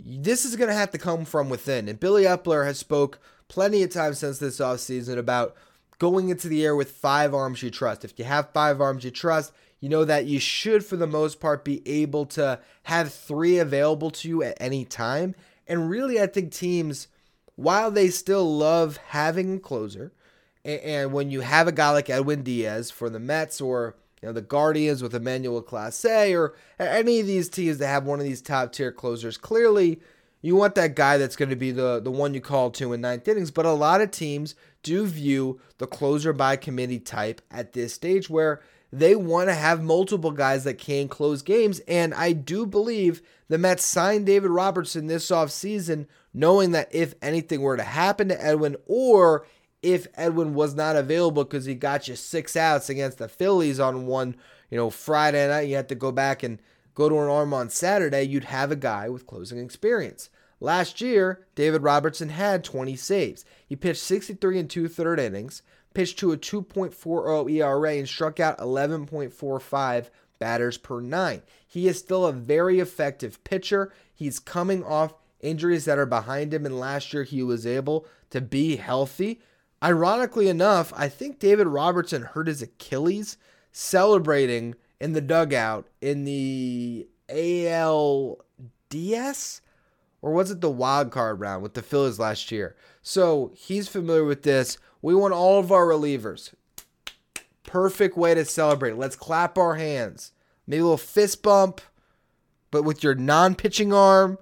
This 0.00 0.44
is 0.44 0.56
going 0.56 0.66
to 0.66 0.74
have 0.74 0.90
to 0.90 0.98
come 0.98 1.24
from 1.24 1.48
within. 1.48 1.88
And 1.88 2.00
Billy 2.00 2.24
Eppler 2.24 2.66
has 2.66 2.76
spoke 2.76 3.20
plenty 3.46 3.84
of 3.84 3.90
times 3.90 4.18
since 4.18 4.40
this 4.40 4.58
offseason 4.58 5.16
about 5.16 5.54
going 6.00 6.28
into 6.28 6.48
the 6.48 6.64
air 6.64 6.74
with 6.74 6.90
five 6.90 7.32
arms 7.32 7.62
you 7.62 7.70
trust. 7.70 8.04
If 8.04 8.18
you 8.18 8.24
have 8.24 8.50
five 8.50 8.80
arms 8.80 9.04
you 9.04 9.12
trust, 9.12 9.52
you 9.78 9.88
know 9.88 10.04
that 10.04 10.26
you 10.26 10.40
should, 10.40 10.84
for 10.84 10.96
the 10.96 11.06
most 11.06 11.38
part, 11.38 11.64
be 11.64 11.86
able 11.86 12.26
to 12.26 12.58
have 12.82 13.14
three 13.14 13.58
available 13.58 14.10
to 14.10 14.28
you 14.28 14.42
at 14.42 14.56
any 14.60 14.84
time. 14.84 15.36
And 15.70 15.88
really, 15.88 16.20
I 16.20 16.26
think 16.26 16.50
teams, 16.52 17.06
while 17.54 17.92
they 17.92 18.08
still 18.08 18.58
love 18.58 18.96
having 18.96 19.54
a 19.54 19.60
closer, 19.60 20.12
and, 20.64 20.80
and 20.80 21.12
when 21.12 21.30
you 21.30 21.42
have 21.42 21.68
a 21.68 21.72
guy 21.72 21.90
like 21.90 22.10
Edwin 22.10 22.42
Diaz 22.42 22.90
for 22.90 23.08
the 23.08 23.20
Mets 23.20 23.60
or 23.60 23.94
you 24.20 24.26
know 24.26 24.32
the 24.32 24.42
Guardians 24.42 25.00
with 25.00 25.14
Emmanuel 25.14 25.62
Clase 25.62 26.36
or 26.36 26.56
any 26.80 27.20
of 27.20 27.28
these 27.28 27.48
teams 27.48 27.78
that 27.78 27.86
have 27.86 28.04
one 28.04 28.18
of 28.18 28.24
these 28.24 28.42
top 28.42 28.72
tier 28.72 28.90
closers, 28.90 29.38
clearly 29.38 30.00
you 30.42 30.56
want 30.56 30.74
that 30.74 30.96
guy 30.96 31.18
that's 31.18 31.36
going 31.36 31.50
to 31.50 31.56
be 31.56 31.70
the 31.70 32.00
the 32.00 32.10
one 32.10 32.34
you 32.34 32.40
call 32.40 32.72
to 32.72 32.92
in 32.92 33.00
ninth 33.00 33.28
innings. 33.28 33.52
But 33.52 33.64
a 33.64 33.72
lot 33.72 34.00
of 34.00 34.10
teams 34.10 34.56
do 34.82 35.06
view 35.06 35.60
the 35.78 35.86
closer 35.86 36.32
by 36.32 36.56
committee 36.56 36.98
type 36.98 37.40
at 37.48 37.74
this 37.74 37.94
stage 37.94 38.28
where 38.28 38.60
they 38.92 39.14
want 39.14 39.48
to 39.50 39.54
have 39.54 39.84
multiple 39.84 40.32
guys 40.32 40.64
that 40.64 40.78
can 40.78 41.06
close 41.06 41.42
games. 41.42 41.78
And 41.86 42.12
I 42.12 42.32
do 42.32 42.66
believe 42.66 43.22
the 43.50 43.58
Mets 43.58 43.84
signed 43.84 44.26
David 44.26 44.52
Robertson 44.52 45.08
this 45.08 45.28
offseason 45.28 46.06
knowing 46.32 46.70
that 46.70 46.88
if 46.94 47.14
anything 47.20 47.60
were 47.60 47.76
to 47.76 47.82
happen 47.82 48.28
to 48.28 48.44
Edwin 48.44 48.76
or 48.86 49.44
if 49.82 50.06
Edwin 50.14 50.54
was 50.54 50.76
not 50.76 50.94
available 50.94 51.42
because 51.42 51.64
he 51.64 51.74
got 51.74 52.06
you 52.06 52.14
six 52.14 52.54
outs 52.54 52.88
against 52.88 53.18
the 53.18 53.26
Phillies 53.28 53.80
on 53.80 54.06
one, 54.06 54.36
you 54.70 54.76
know, 54.76 54.88
Friday 54.88 55.48
night, 55.48 55.62
you 55.62 55.74
had 55.74 55.88
to 55.88 55.96
go 55.96 56.12
back 56.12 56.44
and 56.44 56.60
go 56.94 57.08
to 57.08 57.18
an 57.18 57.28
arm 57.28 57.52
on 57.52 57.68
Saturday, 57.70 58.22
you'd 58.22 58.44
have 58.44 58.70
a 58.70 58.76
guy 58.76 59.08
with 59.08 59.26
closing 59.26 59.58
experience. 59.58 60.30
Last 60.60 61.00
year, 61.00 61.44
David 61.56 61.82
Robertson 61.82 62.28
had 62.28 62.62
20 62.62 62.94
saves. 62.94 63.44
He 63.66 63.74
pitched 63.74 64.02
63 64.02 64.60
and 64.60 64.70
two 64.70 64.86
third 64.86 65.18
innings, 65.18 65.62
pitched 65.92 66.20
to 66.20 66.30
a 66.30 66.36
2.40 66.36 67.50
ERA, 67.50 67.94
and 67.94 68.08
struck 68.08 68.38
out 68.38 68.58
11.45 68.58 70.10
batters 70.38 70.78
per 70.78 71.00
nine. 71.00 71.42
He 71.70 71.86
is 71.86 71.98
still 71.98 72.26
a 72.26 72.32
very 72.32 72.80
effective 72.80 73.42
pitcher. 73.44 73.92
He's 74.12 74.40
coming 74.40 74.82
off 74.82 75.14
injuries 75.40 75.84
that 75.84 75.98
are 75.98 76.06
behind 76.06 76.52
him, 76.52 76.66
and 76.66 76.78
last 76.78 77.12
year 77.14 77.22
he 77.22 77.44
was 77.44 77.64
able 77.64 78.06
to 78.30 78.40
be 78.40 78.74
healthy. 78.76 79.40
Ironically 79.82 80.48
enough, 80.48 80.92
I 80.96 81.08
think 81.08 81.38
David 81.38 81.68
Robertson 81.68 82.22
hurt 82.22 82.48
his 82.48 82.60
Achilles 82.60 83.36
celebrating 83.70 84.74
in 85.00 85.12
the 85.12 85.20
dugout 85.20 85.86
in 86.00 86.24
the 86.24 87.08
ALDS 87.28 88.40
or 90.22 90.32
was 90.32 90.50
it 90.50 90.60
the 90.60 90.70
wild 90.70 91.10
card 91.10 91.40
round 91.40 91.62
with 91.62 91.74
the 91.74 91.82
Phillies 91.82 92.18
last 92.18 92.50
year? 92.50 92.76
So 93.02 93.52
he's 93.54 93.88
familiar 93.88 94.24
with 94.24 94.42
this. 94.42 94.78
We 95.00 95.14
want 95.14 95.32
all 95.32 95.58
of 95.58 95.72
our 95.72 95.86
relievers. 95.86 96.52
Perfect 97.64 98.16
way 98.16 98.34
to 98.34 98.44
celebrate. 98.44 98.96
Let's 98.96 99.16
clap 99.16 99.56
our 99.56 99.76
hands. 99.76 100.32
Maybe 100.70 100.82
a 100.82 100.84
little 100.84 100.98
fist 100.98 101.42
bump, 101.42 101.80
but 102.70 102.84
with 102.84 103.02
your 103.02 103.16
non 103.16 103.56
pitching 103.56 103.92
arm. 103.92 104.38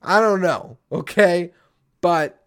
I 0.00 0.20
don't 0.20 0.40
know. 0.40 0.78
Okay. 0.92 1.50
But 2.00 2.46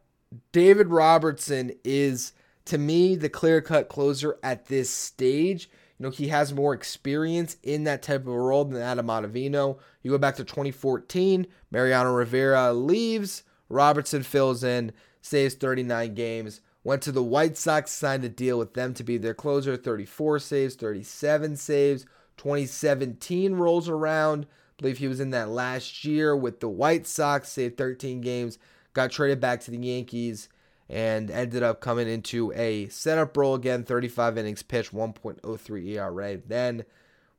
David 0.53 0.87
Robertson 0.87 1.73
is, 1.83 2.31
to 2.63 2.77
me, 2.77 3.17
the 3.17 3.27
clear 3.27 3.59
cut 3.59 3.89
closer 3.89 4.39
at 4.41 4.67
this 4.67 4.89
stage. 4.89 5.69
You 5.99 6.05
know, 6.05 6.09
he 6.09 6.29
has 6.29 6.53
more 6.53 6.73
experience 6.73 7.57
in 7.63 7.83
that 7.83 8.01
type 8.01 8.21
of 8.21 8.27
role 8.27 8.63
than 8.63 8.81
Adam 8.81 9.07
Ottavino. 9.07 9.77
You 10.03 10.11
go 10.11 10.17
back 10.17 10.37
to 10.37 10.45
2014, 10.45 11.47
Mariano 11.69 12.13
Rivera 12.13 12.71
leaves, 12.71 13.43
Robertson 13.67 14.23
fills 14.23 14.63
in, 14.63 14.93
saves 15.21 15.55
39 15.55 16.13
games. 16.13 16.61
Went 16.85 17.01
to 17.01 17.11
the 17.11 17.23
White 17.23 17.57
Sox, 17.57 17.91
signed 17.91 18.23
a 18.23 18.29
deal 18.29 18.57
with 18.57 18.73
them 18.73 18.93
to 18.93 19.03
be 19.03 19.17
their 19.17 19.33
closer, 19.33 19.75
34 19.75 20.39
saves, 20.39 20.75
37 20.75 21.57
saves. 21.57 22.05
2017 22.37 23.55
rolls 23.55 23.89
around. 23.89 24.45
I 24.45 24.81
believe 24.81 24.99
he 24.99 25.07
was 25.07 25.19
in 25.19 25.31
that 25.31 25.49
last 25.49 26.05
year 26.05 26.35
with 26.35 26.59
the 26.59 26.69
White 26.69 27.07
Sox, 27.07 27.49
saved 27.49 27.77
13 27.77 28.21
games, 28.21 28.57
got 28.93 29.11
traded 29.11 29.39
back 29.39 29.61
to 29.61 29.71
the 29.71 29.77
Yankees 29.77 30.49
and 30.89 31.29
ended 31.29 31.63
up 31.63 31.81
coming 31.81 32.07
into 32.07 32.51
a 32.53 32.87
setup 32.87 33.35
role 33.35 33.55
again 33.55 33.83
35 33.83 34.37
innings 34.37 34.63
pitched 34.63 34.93
1.03 34.93 35.87
ERA 35.89 36.37
then 36.47 36.83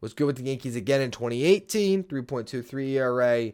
was 0.00 0.12
good 0.12 0.26
with 0.26 0.36
the 0.36 0.42
Yankees 0.42 0.76
again 0.76 1.00
in 1.00 1.10
2018 1.10 2.04
3.23 2.04 2.88
ERA 2.92 3.52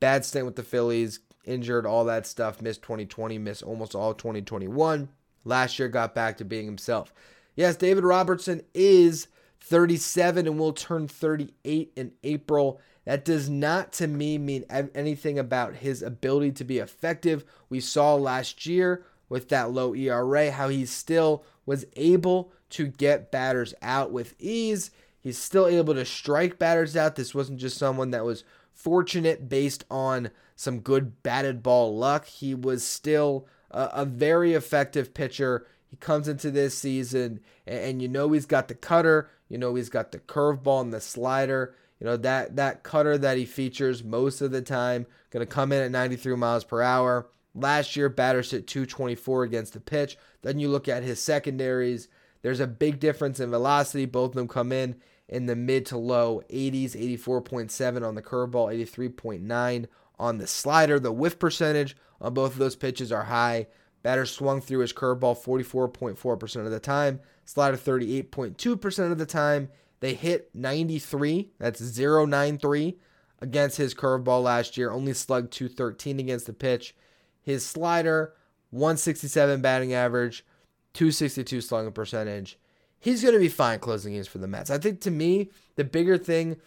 bad 0.00 0.24
stint 0.24 0.44
with 0.44 0.56
the 0.56 0.62
Phillies 0.62 1.20
injured 1.44 1.86
all 1.86 2.04
that 2.04 2.26
stuff 2.26 2.60
missed 2.60 2.82
2020 2.82 3.38
missed 3.38 3.62
almost 3.62 3.94
all 3.94 4.12
2021 4.12 5.08
last 5.44 5.78
year 5.78 5.88
got 5.88 6.14
back 6.14 6.36
to 6.36 6.44
being 6.44 6.66
himself. 6.66 7.12
Yes 7.54 7.76
David 7.76 8.04
Robertson 8.04 8.62
is 8.74 9.28
37 9.60 10.46
and 10.46 10.58
will 10.58 10.72
turn 10.72 11.08
38 11.08 11.92
in 11.96 12.12
April 12.22 12.80
that 13.04 13.24
does 13.24 13.48
not 13.48 13.92
to 13.94 14.06
me 14.06 14.36
mean 14.36 14.64
anything 14.94 15.38
about 15.38 15.76
his 15.76 16.02
ability 16.02 16.52
to 16.52 16.64
be 16.64 16.78
effective 16.78 17.44
we 17.70 17.80
saw 17.80 18.14
last 18.14 18.66
year 18.66 19.04
with 19.28 19.48
that 19.48 19.70
low 19.70 19.94
ERA, 19.94 20.50
how 20.50 20.68
he 20.68 20.86
still 20.86 21.44
was 21.66 21.84
able 21.96 22.52
to 22.70 22.86
get 22.86 23.30
batters 23.30 23.74
out 23.82 24.10
with 24.10 24.34
ease. 24.38 24.90
He's 25.20 25.38
still 25.38 25.66
able 25.66 25.94
to 25.94 26.04
strike 26.04 26.58
batters 26.58 26.96
out. 26.96 27.16
This 27.16 27.34
wasn't 27.34 27.60
just 27.60 27.78
someone 27.78 28.10
that 28.10 28.24
was 28.24 28.44
fortunate 28.72 29.48
based 29.48 29.84
on 29.90 30.30
some 30.56 30.80
good 30.80 31.22
batted 31.22 31.62
ball 31.62 31.96
luck. 31.96 32.26
He 32.26 32.54
was 32.54 32.84
still 32.84 33.46
a, 33.70 33.90
a 33.92 34.04
very 34.04 34.54
effective 34.54 35.14
pitcher. 35.14 35.66
He 35.90 35.96
comes 35.96 36.28
into 36.28 36.50
this 36.50 36.76
season, 36.76 37.40
and, 37.66 37.78
and 37.78 38.02
you 38.02 38.08
know 38.08 38.30
he's 38.32 38.46
got 38.46 38.68
the 38.68 38.74
cutter, 38.74 39.30
you 39.48 39.58
know 39.58 39.74
he's 39.74 39.88
got 39.88 40.12
the 40.12 40.18
curveball 40.18 40.82
and 40.82 40.92
the 40.92 41.00
slider. 41.00 41.74
You 42.00 42.06
know 42.06 42.16
that 42.18 42.56
that 42.56 42.82
cutter 42.82 43.18
that 43.18 43.38
he 43.38 43.44
features 43.44 44.04
most 44.04 44.40
of 44.40 44.50
the 44.50 44.62
time 44.62 45.06
going 45.30 45.44
to 45.44 45.52
come 45.52 45.72
in 45.72 45.82
at 45.82 45.90
93 45.90 46.36
miles 46.36 46.64
per 46.64 46.82
hour. 46.82 47.28
Last 47.54 47.96
year, 47.96 48.08
batters 48.08 48.50
hit 48.52 48.66
224 48.66 49.42
against 49.42 49.72
the 49.72 49.80
pitch. 49.80 50.16
Then 50.42 50.60
you 50.60 50.68
look 50.68 50.86
at 50.86 51.02
his 51.02 51.20
secondaries. 51.20 52.08
There's 52.42 52.60
a 52.60 52.68
big 52.68 53.00
difference 53.00 53.40
in 53.40 53.50
velocity. 53.50 54.06
Both 54.06 54.30
of 54.30 54.36
them 54.36 54.48
come 54.48 54.70
in 54.70 54.96
in 55.28 55.46
the 55.46 55.56
mid 55.56 55.86
to 55.86 55.98
low 55.98 56.42
80s, 56.50 56.92
84.7 56.92 58.06
on 58.06 58.14
the 58.14 58.22
curveball, 58.22 58.72
83.9 58.94 59.86
on 60.18 60.38
the 60.38 60.46
slider. 60.46 60.98
The 61.00 61.12
whiff 61.12 61.38
percentage 61.38 61.96
on 62.20 62.34
both 62.34 62.52
of 62.52 62.58
those 62.58 62.76
pitches 62.76 63.12
are 63.12 63.24
high. 63.24 63.66
Batter 64.02 64.26
swung 64.26 64.60
through 64.60 64.80
his 64.80 64.92
curveball 64.92 65.42
44.4% 65.42 66.64
of 66.64 66.70
the 66.70 66.80
time, 66.80 67.20
slider 67.48 67.78
38.2% 67.78 69.10
of 69.10 69.16
the 69.16 69.24
time. 69.24 69.70
They 70.00 70.12
hit 70.12 70.50
93, 70.52 71.50
that's 71.58 71.98
093 71.98 72.98
against 73.40 73.78
his 73.78 73.94
curveball 73.94 74.42
last 74.42 74.76
year, 74.76 74.90
only 74.90 75.14
slugged 75.14 75.50
213 75.52 76.20
against 76.20 76.44
the 76.44 76.52
pitch. 76.52 76.94
His 77.40 77.64
slider, 77.64 78.34
167 78.70 79.62
batting 79.62 79.94
average, 79.94 80.44
262 80.92 81.62
slugging 81.62 81.92
percentage. 81.92 82.58
He's 83.00 83.22
going 83.22 83.32
to 83.32 83.40
be 83.40 83.48
fine 83.48 83.78
closing 83.78 84.12
games 84.12 84.28
for 84.28 84.38
the 84.38 84.46
Mets. 84.46 84.68
I 84.68 84.76
think 84.76 85.00
to 85.00 85.10
me, 85.10 85.50
the 85.76 85.84
bigger 85.84 86.18
thing, 86.18 86.58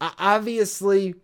obviously, 0.00 1.14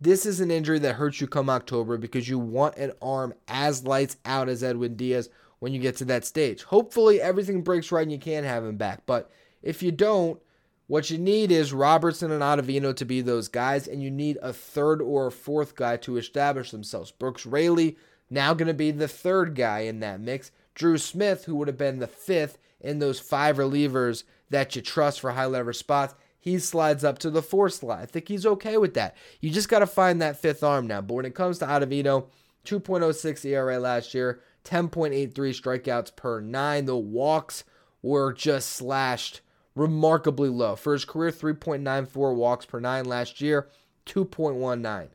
this 0.00 0.26
is 0.26 0.40
an 0.40 0.50
injury 0.50 0.80
that 0.80 0.96
hurts 0.96 1.20
you 1.20 1.28
come 1.28 1.48
October 1.48 1.96
because 1.96 2.28
you 2.28 2.40
want 2.40 2.76
an 2.78 2.92
arm 3.00 3.32
as 3.46 3.84
lights 3.84 4.16
out 4.24 4.48
as 4.48 4.64
Edwin 4.64 4.96
Diaz 4.96 5.28
when 5.60 5.72
you 5.72 5.78
get 5.78 5.96
to 5.96 6.04
that 6.06 6.24
stage. 6.24 6.64
Hopefully, 6.64 7.20
everything 7.20 7.62
breaks 7.62 7.92
right 7.92 8.02
and 8.02 8.12
you 8.12 8.18
can 8.18 8.44
have 8.44 8.64
him 8.64 8.76
back. 8.76 9.02
But 9.06 9.30
if 9.62 9.82
you 9.82 9.92
don't, 9.92 10.40
what 10.86 11.08
you 11.08 11.18
need 11.18 11.52
is 11.52 11.72
Robertson 11.72 12.32
and 12.32 12.42
Ottavino 12.42 12.96
to 12.96 13.04
be 13.04 13.20
those 13.20 13.46
guys, 13.46 13.86
and 13.86 14.02
you 14.02 14.10
need 14.10 14.38
a 14.42 14.52
third 14.52 15.00
or 15.00 15.28
a 15.28 15.32
fourth 15.32 15.76
guy 15.76 15.96
to 15.98 16.16
establish 16.16 16.72
themselves. 16.72 17.12
Brooks 17.12 17.46
Raley 17.46 17.96
now 18.28 18.54
going 18.54 18.66
to 18.66 18.74
be 18.74 18.90
the 18.90 19.06
third 19.06 19.54
guy 19.54 19.80
in 19.80 20.00
that 20.00 20.20
mix. 20.20 20.50
Drew 20.74 20.98
Smith, 20.98 21.44
who 21.44 21.54
would 21.56 21.68
have 21.68 21.78
been 21.78 22.00
the 22.00 22.08
fifth 22.08 22.58
in 22.80 22.98
those 22.98 23.20
five 23.20 23.56
relievers 23.56 24.24
that 24.48 24.74
you 24.74 24.82
trust 24.82 25.20
for 25.20 25.32
high 25.32 25.46
leverage 25.46 25.76
spots, 25.76 26.14
he 26.38 26.58
slides 26.58 27.04
up 27.04 27.18
to 27.18 27.30
the 27.30 27.42
fourth 27.42 27.74
slot. 27.74 28.00
I 28.00 28.06
think 28.06 28.28
he's 28.28 28.46
okay 28.46 28.78
with 28.78 28.94
that. 28.94 29.16
You 29.40 29.50
just 29.50 29.68
got 29.68 29.80
to 29.80 29.86
find 29.86 30.22
that 30.22 30.40
fifth 30.40 30.64
arm 30.64 30.86
now. 30.86 31.02
But 31.02 31.14
when 31.14 31.26
it 31.26 31.34
comes 31.34 31.58
to 31.58 31.66
Ottavino, 31.66 32.26
2.06 32.64 33.44
ERA 33.44 33.78
last 33.78 34.14
year, 34.14 34.40
10.83 34.64 35.32
strikeouts 35.32 36.14
per 36.14 36.40
nine. 36.40 36.84
The 36.84 36.96
walks 36.96 37.64
were 38.02 38.32
just 38.32 38.70
slashed 38.70 39.40
remarkably 39.74 40.48
low. 40.48 40.76
For 40.76 40.92
his 40.92 41.04
career, 41.04 41.30
3.94 41.30 42.34
walks 42.34 42.66
per 42.66 42.80
nine 42.80 43.04
last 43.04 43.40
year, 43.40 43.68
2.19. 44.06 45.08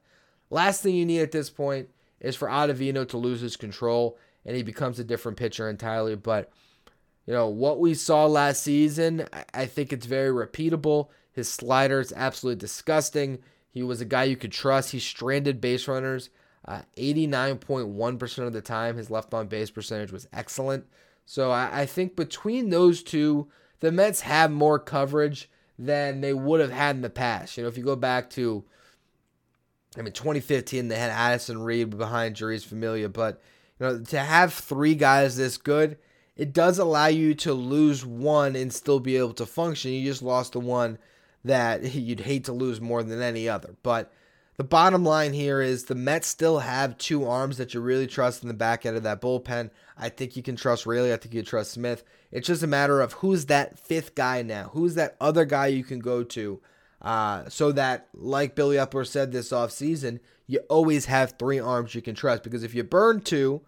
Last 0.49 0.81
thing 0.81 0.95
you 0.95 1.05
need 1.05 1.21
at 1.21 1.31
this 1.31 1.49
point 1.49 1.89
is 2.19 2.35
for 2.35 2.47
Ottavino 2.47 3.07
to 3.09 3.17
lose 3.17 3.41
his 3.41 3.57
control 3.57 4.17
and 4.45 4.55
he 4.55 4.63
becomes 4.63 4.99
a 4.99 5.03
different 5.03 5.37
pitcher 5.37 5.69
entirely. 5.69 6.15
But, 6.15 6.51
you 7.25 7.33
know, 7.33 7.47
what 7.47 7.79
we 7.79 7.93
saw 7.93 8.25
last 8.25 8.61
season, 8.61 9.27
I 9.53 9.65
think 9.65 9.91
it's 9.91 10.05
very 10.05 10.29
repeatable. 10.29 11.09
His 11.31 11.51
slider 11.51 11.99
is 11.99 12.13
absolutely 12.15 12.59
disgusting. 12.59 13.39
He 13.69 13.83
was 13.83 14.01
a 14.01 14.05
guy 14.05 14.25
you 14.25 14.37
could 14.37 14.51
trust. 14.51 14.91
He 14.91 14.99
stranded 14.99 15.59
base 15.59 15.87
runners 15.87 16.29
uh, 16.67 16.81
89.1% 16.97 18.37
of 18.39 18.53
the 18.53 18.61
time. 18.61 18.97
His 18.97 19.09
left 19.09 19.33
on 19.33 19.47
base 19.47 19.69
percentage 19.69 20.11
was 20.11 20.27
excellent. 20.33 20.85
So 21.25 21.51
I, 21.51 21.81
I 21.81 21.85
think 21.85 22.15
between 22.15 22.69
those 22.69 23.03
two, 23.03 23.47
the 23.79 23.91
Mets 23.91 24.21
have 24.21 24.51
more 24.51 24.79
coverage 24.79 25.49
than 25.77 26.21
they 26.21 26.33
would 26.33 26.61
have 26.61 26.71
had 26.71 26.95
in 26.95 27.01
the 27.01 27.09
past. 27.09 27.57
You 27.57 27.63
know, 27.63 27.69
if 27.69 27.77
you 27.77 27.83
go 27.83 27.95
back 27.95 28.29
to 28.31 28.63
I 29.97 30.01
mean, 30.01 30.13
2015 30.13 30.87
they 30.87 30.97
had 30.97 31.11
Addison 31.11 31.61
Reed 31.61 31.97
behind 31.97 32.35
Jeurys 32.35 32.65
Familia, 32.65 33.09
but 33.09 33.41
you 33.79 33.85
know 33.85 33.99
to 33.99 34.19
have 34.19 34.53
three 34.53 34.95
guys 34.95 35.37
this 35.37 35.57
good, 35.57 35.97
it 36.35 36.53
does 36.53 36.79
allow 36.79 37.07
you 37.07 37.33
to 37.35 37.53
lose 37.53 38.05
one 38.05 38.55
and 38.55 38.73
still 38.73 38.99
be 38.99 39.17
able 39.17 39.33
to 39.33 39.45
function. 39.45 39.91
You 39.91 40.05
just 40.05 40.21
lost 40.21 40.53
the 40.53 40.59
one 40.59 40.97
that 41.43 41.83
you'd 41.95 42.21
hate 42.21 42.45
to 42.45 42.53
lose 42.53 42.81
more 42.81 43.03
than 43.03 43.21
any 43.21 43.47
other. 43.47 43.75
But 43.83 44.11
the 44.57 44.63
bottom 44.63 45.03
line 45.03 45.33
here 45.33 45.61
is 45.61 45.85
the 45.85 45.95
Mets 45.95 46.27
still 46.27 46.59
have 46.59 46.97
two 46.97 47.25
arms 47.25 47.57
that 47.57 47.73
you 47.73 47.81
really 47.81 48.07
trust 48.07 48.41
in 48.41 48.47
the 48.47 48.53
back 48.53 48.85
end 48.85 48.95
of 48.95 49.03
that 49.03 49.21
bullpen. 49.21 49.69
I 49.97 50.09
think 50.09 50.35
you 50.35 50.43
can 50.43 50.55
trust 50.55 50.85
Raley. 50.85 51.11
I 51.11 51.17
think 51.17 51.33
you 51.33 51.43
trust 51.43 51.71
Smith. 51.71 52.03
It's 52.31 52.47
just 52.47 52.63
a 52.63 52.67
matter 52.67 53.01
of 53.01 53.13
who's 53.13 53.47
that 53.47 53.77
fifth 53.77 54.15
guy 54.15 54.41
now. 54.41 54.69
Who's 54.73 54.95
that 54.95 55.17
other 55.19 55.45
guy 55.45 55.67
you 55.67 55.83
can 55.83 55.99
go 55.99 56.23
to 56.23 56.61
uh, 57.01 57.49
so 57.49 57.71
that, 57.73 58.07
like 58.13 58.55
Billy 58.55 58.77
Eppler 58.77 59.05
said 59.05 59.31
this 59.31 59.51
offseason, 59.51 60.19
you 60.47 60.59
always 60.69 61.05
have 61.05 61.35
three 61.37 61.59
arms 61.59 61.93
you 61.93 62.01
can 62.01 62.15
trust. 62.15 62.43
Because 62.43 62.63
if 62.63 62.73
you 62.73 62.83
burn 62.83 63.21
two, 63.21 63.61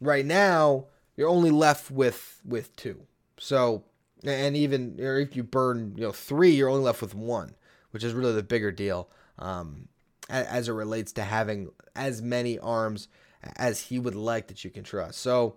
right 0.00 0.26
now 0.26 0.86
you're 1.16 1.28
only 1.28 1.50
left 1.50 1.90
with 1.90 2.40
with 2.44 2.74
two. 2.76 3.02
So, 3.38 3.84
and 4.24 4.56
even 4.56 4.96
or 5.00 5.18
if 5.18 5.36
you 5.36 5.44
burn 5.44 5.94
you 5.96 6.02
know 6.02 6.12
three, 6.12 6.50
you're 6.50 6.68
only 6.68 6.84
left 6.84 7.02
with 7.02 7.14
one, 7.14 7.54
which 7.92 8.02
is 8.02 8.12
really 8.12 8.34
the 8.34 8.42
bigger 8.42 8.72
deal 8.72 9.08
um, 9.38 9.88
as 10.28 10.68
it 10.68 10.72
relates 10.72 11.12
to 11.12 11.22
having 11.22 11.70
as 11.94 12.22
many 12.22 12.58
arms 12.58 13.08
as 13.56 13.80
he 13.82 13.98
would 13.98 14.14
like 14.14 14.48
that 14.48 14.64
you 14.64 14.70
can 14.70 14.84
trust. 14.84 15.20
So, 15.20 15.56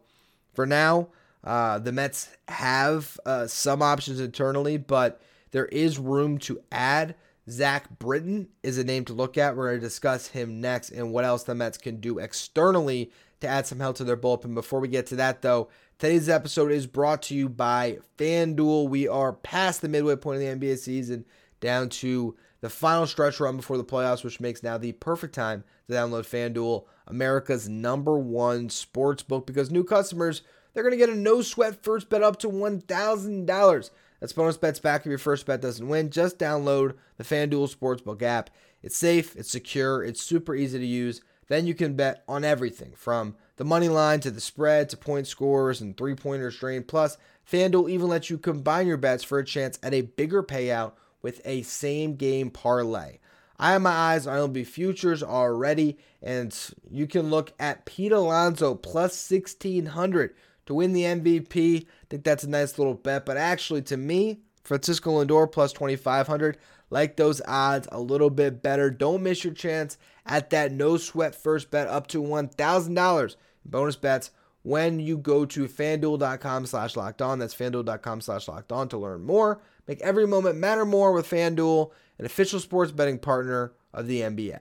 for 0.54 0.66
now, 0.66 1.10
uh, 1.44 1.80
the 1.80 1.92
Mets 1.92 2.30
have 2.48 3.20
uh, 3.26 3.48
some 3.48 3.82
options 3.82 4.20
internally, 4.20 4.78
but 4.78 5.22
there 5.52 5.66
is 5.66 5.98
room 5.98 6.38
to 6.40 6.62
add. 6.72 7.16
Zack 7.50 8.00
Britton 8.00 8.50
is 8.64 8.78
a 8.78 8.84
name 8.84 9.06
to 9.06 9.14
look 9.14 9.38
at. 9.38 9.56
We're 9.56 9.70
going 9.70 9.80
to 9.80 9.86
discuss 9.86 10.28
him 10.28 10.62
next 10.62 10.92
and 10.92 11.12
what 11.12 11.26
else 11.26 11.44
the 11.44 11.56
Mets 11.56 11.78
can 11.78 12.00
do 12.00 12.20
externally 12.20 13.12
to 13.42 13.48
add 13.48 13.66
some 13.66 13.80
help 13.80 13.98
to 13.98 14.04
their 14.04 14.18
bullpen. 14.18 14.54
Before 14.54 14.80
we 14.80 14.88
get 14.88 15.08
to 15.08 15.16
that, 15.18 15.42
though, 15.42 15.70
today's 15.98 16.30
episode 16.30 16.72
is 16.72 16.86
brought 16.86 17.24
to 17.24 17.36
you 17.36 17.50
by 17.50 17.98
FanDuel. 18.18 18.90
We 18.90 19.08
are 19.08 19.34
past 19.34 19.82
the 19.82 19.90
midway 19.90 20.16
point 20.16 20.42
of 20.42 20.60
the 20.60 20.68
NBA 20.68 20.78
season, 20.78 21.26
down 21.60 21.90
to 21.90 22.36
the 22.62 22.70
final 22.70 23.08
stretch 23.08 23.40
run 23.40 23.58
before 23.58 23.78
the 23.78 23.84
playoffs, 23.84 24.24
which 24.24 24.40
makes 24.40 24.64
now 24.64 24.78
the 24.78 24.94
perfect 24.94 25.36
time 25.36 25.64
to 25.88 25.94
download 25.94 26.26
FanDuel, 26.28 26.86
America's 27.08 27.68
number 27.68 28.18
one 28.18 28.70
sports 28.70 29.24
book, 29.24 29.46
because 29.46 29.72
new 29.72 29.84
customers, 29.84 30.44
they're 30.74 30.84
going 30.84 30.92
to 30.92 30.98
get 30.98 31.10
a 31.10 31.16
no 31.16 31.42
sweat 31.42 31.84
first 31.84 32.10
bet 32.10 32.24
up 32.24 32.38
to 32.40 32.48
$1,000. 32.48 33.90
That's 34.20 34.34
bonus 34.34 34.58
bets 34.58 34.80
back 34.80 35.02
if 35.02 35.08
your 35.08 35.18
first 35.18 35.48
bet 35.48 35.62
doesn't 35.62 35.88
win. 35.88 36.12
Just 36.12 36.38
download 36.38 36.94
the 37.18 37.24
FanDuel 37.24 37.76
Sportsbook 37.76 38.22
app. 38.22 38.52
It's 38.84 38.96
safe, 38.96 39.36
it's 39.36 39.52
secure, 39.52 40.04
it's 40.04 40.22
super 40.22 40.56
easy 40.56 40.78
to 40.78 40.86
use. 40.86 41.22
Then 41.48 41.68
you 41.68 41.74
can 41.74 41.96
bet 41.96 42.24
on 42.28 42.46
everything 42.46 42.94
from 42.96 43.36
the 43.58 43.66
money 43.66 43.90
line 43.90 44.22
to 44.22 44.32
the 44.32 44.40
spread 44.40 44.90
to 44.90 44.98
point 44.98 45.28
scores 45.28 45.82
and 45.82 45.98
three 45.98 46.16
pointers 46.16 46.58
drained. 46.58 46.88
Plus, 46.88 47.18
FanDuel 47.52 47.90
even 47.90 48.08
lets 48.08 48.30
you 48.30 48.38
combine 48.38 48.88
your 48.88 48.98
bets 48.98 49.24
for 49.24 49.40
a 49.40 49.46
chance 49.46 49.78
at 49.84 49.94
a 49.94 50.02
bigger 50.02 50.44
payout 50.44 50.94
with 51.22 51.42
a 51.46 51.62
same 51.64 52.16
game 52.16 52.50
parlay. 52.50 53.20
I 53.60 53.74
have 53.74 53.82
my 53.84 53.92
eyes 53.92 54.26
on 54.26 54.50
MLB 54.50 54.66
futures 54.66 55.22
already, 55.22 56.00
and 56.22 56.56
you 56.90 57.06
can 57.06 57.30
look 57.30 57.54
at 57.60 57.86
Pete 57.86 58.12
Alonso 58.12 58.74
plus 58.74 59.30
1600 59.30 60.34
to 60.66 60.74
win 60.74 60.94
the 60.94 61.04
MVP. 61.04 61.84
I 61.84 61.86
think 62.10 62.24
that's 62.24 62.44
a 62.44 62.50
nice 62.50 62.80
little 62.80 62.96
bet. 62.96 63.24
But 63.26 63.38
actually, 63.38 63.84
to 63.84 63.98
me, 63.98 64.40
Francisco 64.64 65.24
Lindor 65.24 65.52
plus 65.52 65.74
2,500, 65.74 66.58
like 66.90 67.18
those 67.18 67.42
odds 67.48 67.88
a 67.92 68.00
little 68.00 68.32
bit 68.32 68.64
better. 68.64 68.90
Don't 68.90 69.24
miss 69.24 69.44
your 69.44 69.54
chance 69.54 69.98
at 70.26 70.50
that 70.50 70.72
no 70.72 70.98
sweat 70.98 71.36
first 71.36 71.72
bet 71.72 71.88
up 71.88 72.08
to 72.08 72.22
$1,000 72.22 73.36
bonus 73.66 73.96
bets 73.96 74.32
when 74.64 75.00
you 75.00 75.18
go 75.18 75.46
to 75.46 75.68
fanduel.com 75.68 76.66
slash 76.66 76.96
locked 76.96 77.22
on. 77.22 77.40
That's 77.40 77.56
fanduel.com 77.56 78.22
slash 78.22 78.48
locked 78.48 78.72
on 78.72 78.90
to 78.90 78.98
learn 78.98 79.22
more. 79.22 79.62
Make 79.88 80.02
every 80.02 80.28
moment 80.28 80.58
matter 80.58 80.86
more 80.86 81.12
with 81.12 81.30
FanDuel, 81.30 81.92
an 82.20 82.26
official 82.26 82.60
sports 82.60 82.92
betting 82.92 83.20
partner 83.20 83.74
of 83.94 84.08
the 84.08 84.22
NBA. 84.22 84.60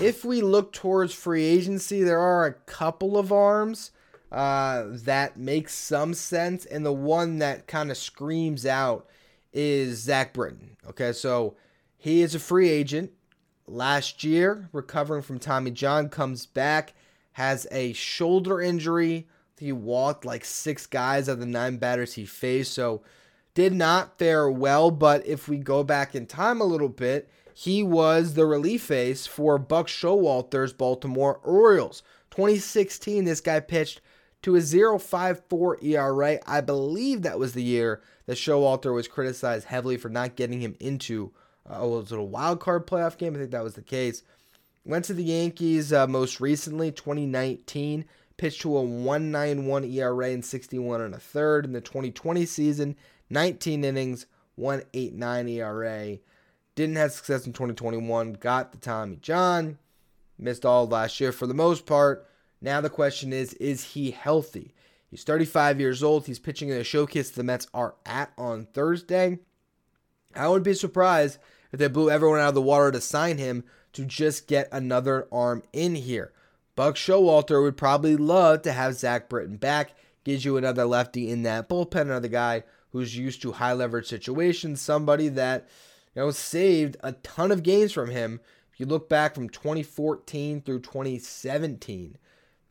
if 0.00 0.24
we 0.24 0.40
look 0.40 0.72
towards 0.72 1.12
free 1.12 1.44
agency, 1.44 2.02
there 2.02 2.18
are 2.18 2.46
a 2.46 2.54
couple 2.54 3.18
of 3.18 3.30
arms 3.30 3.90
uh, 4.32 4.84
that 4.86 5.38
make 5.38 5.68
some 5.68 6.14
sense, 6.14 6.64
and 6.64 6.84
the 6.84 6.92
one 6.92 7.38
that 7.38 7.66
kind 7.66 7.90
of 7.90 7.96
screams 7.96 8.64
out 8.64 9.06
is 9.58 9.98
Zack 9.98 10.34
Britton. 10.34 10.76
Okay, 10.88 11.12
so 11.12 11.56
he 11.96 12.22
is 12.22 12.32
a 12.32 12.38
free 12.38 12.68
agent. 12.68 13.10
Last 13.66 14.22
year, 14.22 14.68
recovering 14.72 15.22
from 15.22 15.40
Tommy 15.40 15.72
John, 15.72 16.08
comes 16.08 16.46
back, 16.46 16.94
has 17.32 17.66
a 17.72 17.92
shoulder 17.92 18.60
injury. 18.60 19.26
He 19.58 19.72
walked 19.72 20.24
like 20.24 20.44
six 20.44 20.86
guys 20.86 21.28
out 21.28 21.32
of 21.32 21.40
the 21.40 21.46
nine 21.46 21.76
batters 21.78 22.14
he 22.14 22.24
faced, 22.24 22.72
so 22.72 23.02
did 23.54 23.72
not 23.72 24.16
fare 24.16 24.48
well. 24.48 24.92
But 24.92 25.26
if 25.26 25.48
we 25.48 25.58
go 25.58 25.82
back 25.82 26.14
in 26.14 26.26
time 26.26 26.60
a 26.60 26.64
little 26.64 26.88
bit, 26.88 27.28
he 27.52 27.82
was 27.82 28.34
the 28.34 28.46
relief 28.46 28.92
ace 28.92 29.26
for 29.26 29.58
Buck 29.58 29.88
Showalter's 29.88 30.72
Baltimore 30.72 31.40
Orioles. 31.42 32.04
2016, 32.30 33.24
this 33.24 33.40
guy 33.40 33.58
pitched 33.58 34.00
to 34.42 34.54
a 34.54 34.60
0.54 34.60 35.82
ERA. 35.82 36.38
I 36.46 36.60
believe 36.60 37.22
that 37.22 37.40
was 37.40 37.54
the 37.54 37.64
year 37.64 38.00
that 38.28 38.36
Showalter 38.36 38.92
was 38.92 39.08
criticized 39.08 39.68
heavily 39.68 39.96
for 39.96 40.10
not 40.10 40.36
getting 40.36 40.60
him 40.60 40.76
into 40.80 41.32
uh, 41.68 41.80
a 41.80 42.22
wild 42.22 42.60
card 42.60 42.86
playoff 42.86 43.16
game? 43.16 43.34
I 43.34 43.38
think 43.38 43.52
that 43.52 43.64
was 43.64 43.72
the 43.72 43.80
case. 43.80 44.22
Went 44.84 45.06
to 45.06 45.14
the 45.14 45.24
Yankees 45.24 45.94
uh, 45.94 46.06
most 46.06 46.38
recently, 46.38 46.92
2019. 46.92 48.04
Pitched 48.36 48.60
to 48.60 48.76
a 48.76 48.82
1.91 48.82 49.94
ERA 49.94 50.28
and 50.28 50.44
61 50.44 51.00
and 51.00 51.14
a 51.14 51.18
third 51.18 51.64
in 51.64 51.72
the 51.72 51.80
2020 51.80 52.44
season. 52.44 52.96
19 53.30 53.82
innings, 53.82 54.26
1.89 54.60 55.50
ERA. 55.50 56.18
Didn't 56.74 56.96
have 56.96 57.12
success 57.12 57.46
in 57.46 57.54
2021. 57.54 58.34
Got 58.34 58.72
the 58.72 58.78
Tommy 58.78 59.16
John. 59.16 59.78
Missed 60.38 60.66
all 60.66 60.86
last 60.86 61.18
year 61.18 61.32
for 61.32 61.46
the 61.46 61.54
most 61.54 61.86
part. 61.86 62.28
Now 62.60 62.82
the 62.82 62.90
question 62.90 63.32
is, 63.32 63.54
is 63.54 63.84
he 63.84 64.10
healthy? 64.10 64.74
He's 65.10 65.24
35 65.24 65.80
years 65.80 66.02
old. 66.02 66.26
He's 66.26 66.38
pitching 66.38 66.68
in 66.68 66.76
a 66.76 66.84
showcase 66.84 67.30
the 67.30 67.42
Mets 67.42 67.66
are 67.72 67.94
at 68.04 68.32
on 68.36 68.66
Thursday. 68.66 69.38
I 70.34 70.48
wouldn't 70.48 70.64
be 70.64 70.74
surprised 70.74 71.38
if 71.72 71.78
they 71.78 71.88
blew 71.88 72.10
everyone 72.10 72.40
out 72.40 72.50
of 72.50 72.54
the 72.54 72.62
water 72.62 72.90
to 72.92 73.00
sign 73.00 73.38
him 73.38 73.64
to 73.94 74.04
just 74.04 74.46
get 74.46 74.68
another 74.70 75.26
arm 75.32 75.62
in 75.72 75.94
here. 75.94 76.32
Buck 76.76 76.94
Showalter 76.94 77.62
would 77.62 77.76
probably 77.76 78.16
love 78.16 78.62
to 78.62 78.72
have 78.72 78.94
Zack 78.94 79.28
Britton 79.28 79.56
back. 79.56 79.94
Gives 80.24 80.44
you 80.44 80.56
another 80.56 80.84
lefty 80.84 81.30
in 81.30 81.42
that 81.44 81.68
bullpen, 81.68 82.02
another 82.02 82.28
guy 82.28 82.64
who's 82.90 83.16
used 83.16 83.40
to 83.42 83.52
high 83.52 83.72
leverage 83.72 84.06
situations, 84.06 84.80
somebody 84.80 85.28
that 85.28 85.66
you 86.14 86.22
know, 86.22 86.30
saved 86.30 86.96
a 87.02 87.12
ton 87.12 87.50
of 87.50 87.62
games 87.62 87.92
from 87.92 88.10
him. 88.10 88.40
If 88.72 88.78
you 88.78 88.86
look 88.86 89.08
back 89.08 89.34
from 89.34 89.48
2014 89.48 90.60
through 90.60 90.80
2017, 90.80 92.18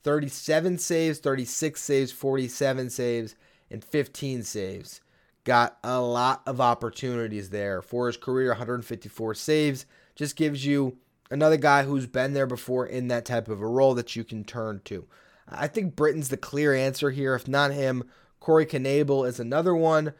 37 0.07 0.77
saves, 0.77 1.19
36 1.19 1.81
saves, 1.81 2.13
47 2.13 2.89
saves, 2.89 3.35
and 3.69 3.83
15 3.83 4.41
saves. 4.43 5.01
Got 5.43 5.77
a 5.83 5.99
lot 5.99 6.43
of 6.47 6.61
opportunities 6.61 7.49
there 7.49 7.81
for 7.81 8.07
his 8.07 8.15
career, 8.15 8.51
154 8.51 9.35
saves. 9.35 9.85
Just 10.15 10.37
gives 10.37 10.65
you 10.65 10.97
another 11.29 11.57
guy 11.57 11.83
who's 11.83 12.07
been 12.07 12.31
there 12.31 12.47
before 12.47 12.85
in 12.85 13.09
that 13.09 13.25
type 13.25 13.49
of 13.49 13.59
a 13.59 13.67
role 13.67 13.95
that 13.95 14.15
you 14.15 14.23
can 14.23 14.45
turn 14.45 14.79
to. 14.85 15.05
I 15.45 15.67
think 15.67 15.97
Britton's 15.97 16.29
the 16.29 16.37
clear 16.37 16.73
answer 16.73 17.11
here. 17.11 17.35
If 17.35 17.49
not 17.49 17.73
him, 17.73 18.05
Corey 18.39 18.65
Knebel 18.65 19.27
is 19.27 19.41
another 19.41 19.75
one. 19.75 20.13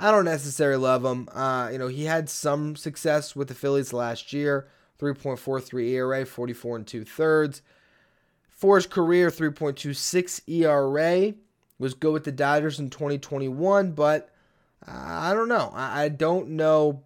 I 0.00 0.10
don't 0.10 0.24
necessarily 0.24 0.82
love 0.82 1.04
him. 1.04 1.28
Uh, 1.32 1.68
you 1.70 1.78
know, 1.78 1.86
he 1.86 2.06
had 2.06 2.28
some 2.28 2.74
success 2.74 3.36
with 3.36 3.46
the 3.46 3.54
Phillies 3.54 3.92
last 3.92 4.32
year. 4.32 4.66
3.43 4.98 5.90
ERA, 5.90 6.26
44 6.26 6.76
and 6.76 6.86
two 6.88 7.04
thirds. 7.04 7.62
For 8.58 8.74
his 8.74 8.88
career, 8.88 9.30
3.26 9.30 10.48
ERA 10.48 11.32
was 11.78 11.94
good 11.94 12.12
with 12.12 12.24
the 12.24 12.32
Dodgers 12.32 12.80
in 12.80 12.90
2021, 12.90 13.92
but 13.92 14.30
uh, 14.84 14.90
I 14.90 15.32
don't 15.32 15.48
know. 15.48 15.70
I, 15.72 16.08
don't 16.08 16.50
know. 16.50 17.04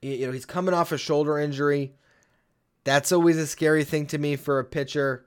You 0.00 0.26
know, 0.26 0.32
he's 0.32 0.46
coming 0.46 0.72
off 0.72 0.92
a 0.92 0.98
shoulder 0.98 1.38
injury. 1.38 1.92
That's 2.84 3.12
always 3.12 3.36
a 3.36 3.46
scary 3.46 3.84
thing 3.84 4.06
to 4.06 4.18
me 4.18 4.36
for 4.36 4.58
a 4.58 4.64
pitcher. 4.64 5.26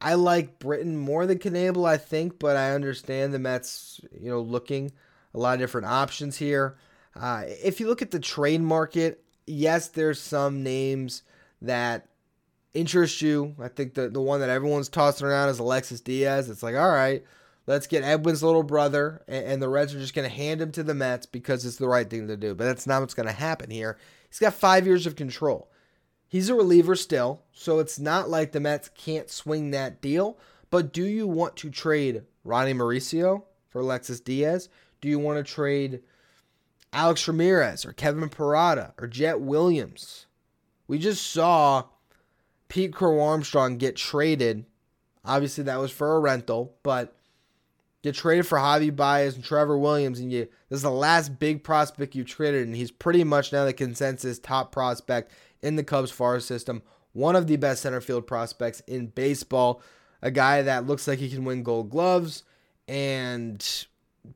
I 0.00 0.14
like 0.14 0.58
Britton 0.58 0.96
more 0.96 1.24
than 1.24 1.38
Knebel, 1.38 1.88
I 1.88 1.96
think, 1.96 2.40
but 2.40 2.56
I 2.56 2.72
understand 2.72 3.32
the 3.32 3.38
Mets, 3.38 4.00
you 4.20 4.30
know, 4.30 4.40
looking 4.40 4.90
a 5.32 5.38
lot 5.38 5.54
of 5.54 5.60
different 5.60 5.86
options 5.86 6.38
here. 6.38 6.76
Uh, 7.14 7.44
if 7.46 7.78
you 7.78 7.86
look 7.86 8.02
at 8.02 8.10
the 8.10 8.18
trade 8.18 8.62
market, 8.62 9.22
yes, 9.46 9.86
there's 9.86 10.20
some 10.20 10.64
names 10.64 11.22
that 11.62 12.08
interest 12.76 13.22
you. 13.22 13.54
I 13.60 13.68
think 13.68 13.94
the, 13.94 14.08
the 14.08 14.20
one 14.20 14.40
that 14.40 14.50
everyone's 14.50 14.88
tossing 14.88 15.26
around 15.26 15.48
is 15.48 15.58
Alexis 15.58 16.00
Diaz. 16.00 16.50
It's 16.50 16.62
like, 16.62 16.74
all 16.74 16.90
right, 16.90 17.24
let's 17.66 17.86
get 17.86 18.04
Edwin's 18.04 18.42
little 18.42 18.62
brother, 18.62 19.22
and, 19.26 19.44
and 19.46 19.62
the 19.62 19.68
Reds 19.68 19.94
are 19.94 20.00
just 20.00 20.14
going 20.14 20.28
to 20.28 20.34
hand 20.34 20.60
him 20.60 20.72
to 20.72 20.82
the 20.82 20.94
Mets 20.94 21.26
because 21.26 21.64
it's 21.64 21.76
the 21.76 21.88
right 21.88 22.08
thing 22.08 22.28
to 22.28 22.36
do. 22.36 22.54
But 22.54 22.64
that's 22.64 22.86
not 22.86 23.00
what's 23.00 23.14
going 23.14 23.28
to 23.28 23.32
happen 23.32 23.70
here. 23.70 23.98
He's 24.28 24.38
got 24.38 24.54
five 24.54 24.86
years 24.86 25.06
of 25.06 25.16
control. 25.16 25.70
He's 26.28 26.48
a 26.48 26.54
reliever 26.54 26.96
still, 26.96 27.42
so 27.52 27.78
it's 27.78 27.98
not 27.98 28.28
like 28.28 28.52
the 28.52 28.60
Mets 28.60 28.90
can't 28.96 29.30
swing 29.30 29.70
that 29.70 30.02
deal. 30.02 30.38
But 30.70 30.92
do 30.92 31.04
you 31.04 31.26
want 31.26 31.56
to 31.56 31.70
trade 31.70 32.22
Ronny 32.44 32.74
Mauricio 32.74 33.44
for 33.68 33.80
Alexis 33.80 34.20
Diaz? 34.20 34.68
Do 35.00 35.08
you 35.08 35.18
want 35.18 35.38
to 35.38 35.52
trade 35.52 36.00
Alex 36.96 37.28
Ramirez 37.28 37.84
or 37.84 37.92
Kevin 37.92 38.30
Parada 38.30 38.92
or 38.98 39.06
Jett 39.06 39.40
Williams. 39.40 40.24
We 40.88 40.98
just 40.98 41.30
saw 41.30 41.84
Pete 42.68 42.92
Crow 42.92 43.20
Armstrong 43.20 43.76
get 43.76 43.96
traded. 43.96 44.64
Obviously, 45.24 45.64
that 45.64 45.80
was 45.80 45.90
for 45.90 46.16
a 46.16 46.20
rental, 46.20 46.74
but 46.82 47.16
get 48.02 48.14
traded 48.14 48.46
for 48.46 48.58
Javi 48.58 48.94
Baez 48.94 49.34
and 49.34 49.44
Trevor 49.44 49.78
Williams, 49.78 50.20
and 50.20 50.32
you 50.32 50.48
this 50.68 50.78
is 50.78 50.82
the 50.82 50.90
last 50.90 51.38
big 51.38 51.64
prospect 51.64 52.14
you 52.14 52.24
traded, 52.24 52.66
and 52.66 52.76
he's 52.76 52.90
pretty 52.90 53.24
much 53.24 53.52
now 53.52 53.64
the 53.64 53.72
consensus 53.72 54.38
top 54.38 54.72
prospect 54.72 55.32
in 55.62 55.76
the 55.76 55.84
Cubs 55.84 56.10
farm 56.10 56.40
system. 56.40 56.82
One 57.12 57.34
of 57.34 57.46
the 57.46 57.56
best 57.56 57.82
center 57.82 58.00
field 58.00 58.26
prospects 58.26 58.80
in 58.86 59.06
baseball. 59.08 59.82
A 60.22 60.30
guy 60.30 60.62
that 60.62 60.86
looks 60.86 61.06
like 61.06 61.18
he 61.18 61.30
can 61.30 61.44
win 61.44 61.62
gold 61.62 61.90
gloves 61.90 62.42
and 62.88 63.86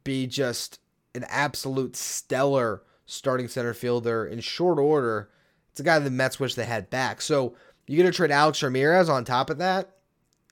be 0.05 0.27
just 0.27 0.79
an 1.15 1.25
absolute 1.29 1.97
stellar 1.97 2.83
starting 3.07 3.49
center 3.49 3.75
fielder 3.75 4.27
in 4.27 4.41
short 4.41 4.79
order. 4.79 5.31
It's 5.71 5.81
a 5.81 5.83
guy 5.83 5.99
the 5.99 6.11
Mets 6.11 6.39
wish 6.39 6.55
they 6.55 6.65
had 6.65 6.91
back. 6.91 7.21
So 7.21 7.55
you're 7.91 8.03
going 8.03 8.13
to 8.13 8.17
trade 8.17 8.31
Alex 8.31 8.63
Ramirez 8.63 9.09
on 9.09 9.25
top 9.25 9.51
of 9.51 9.59
that. 9.59 9.97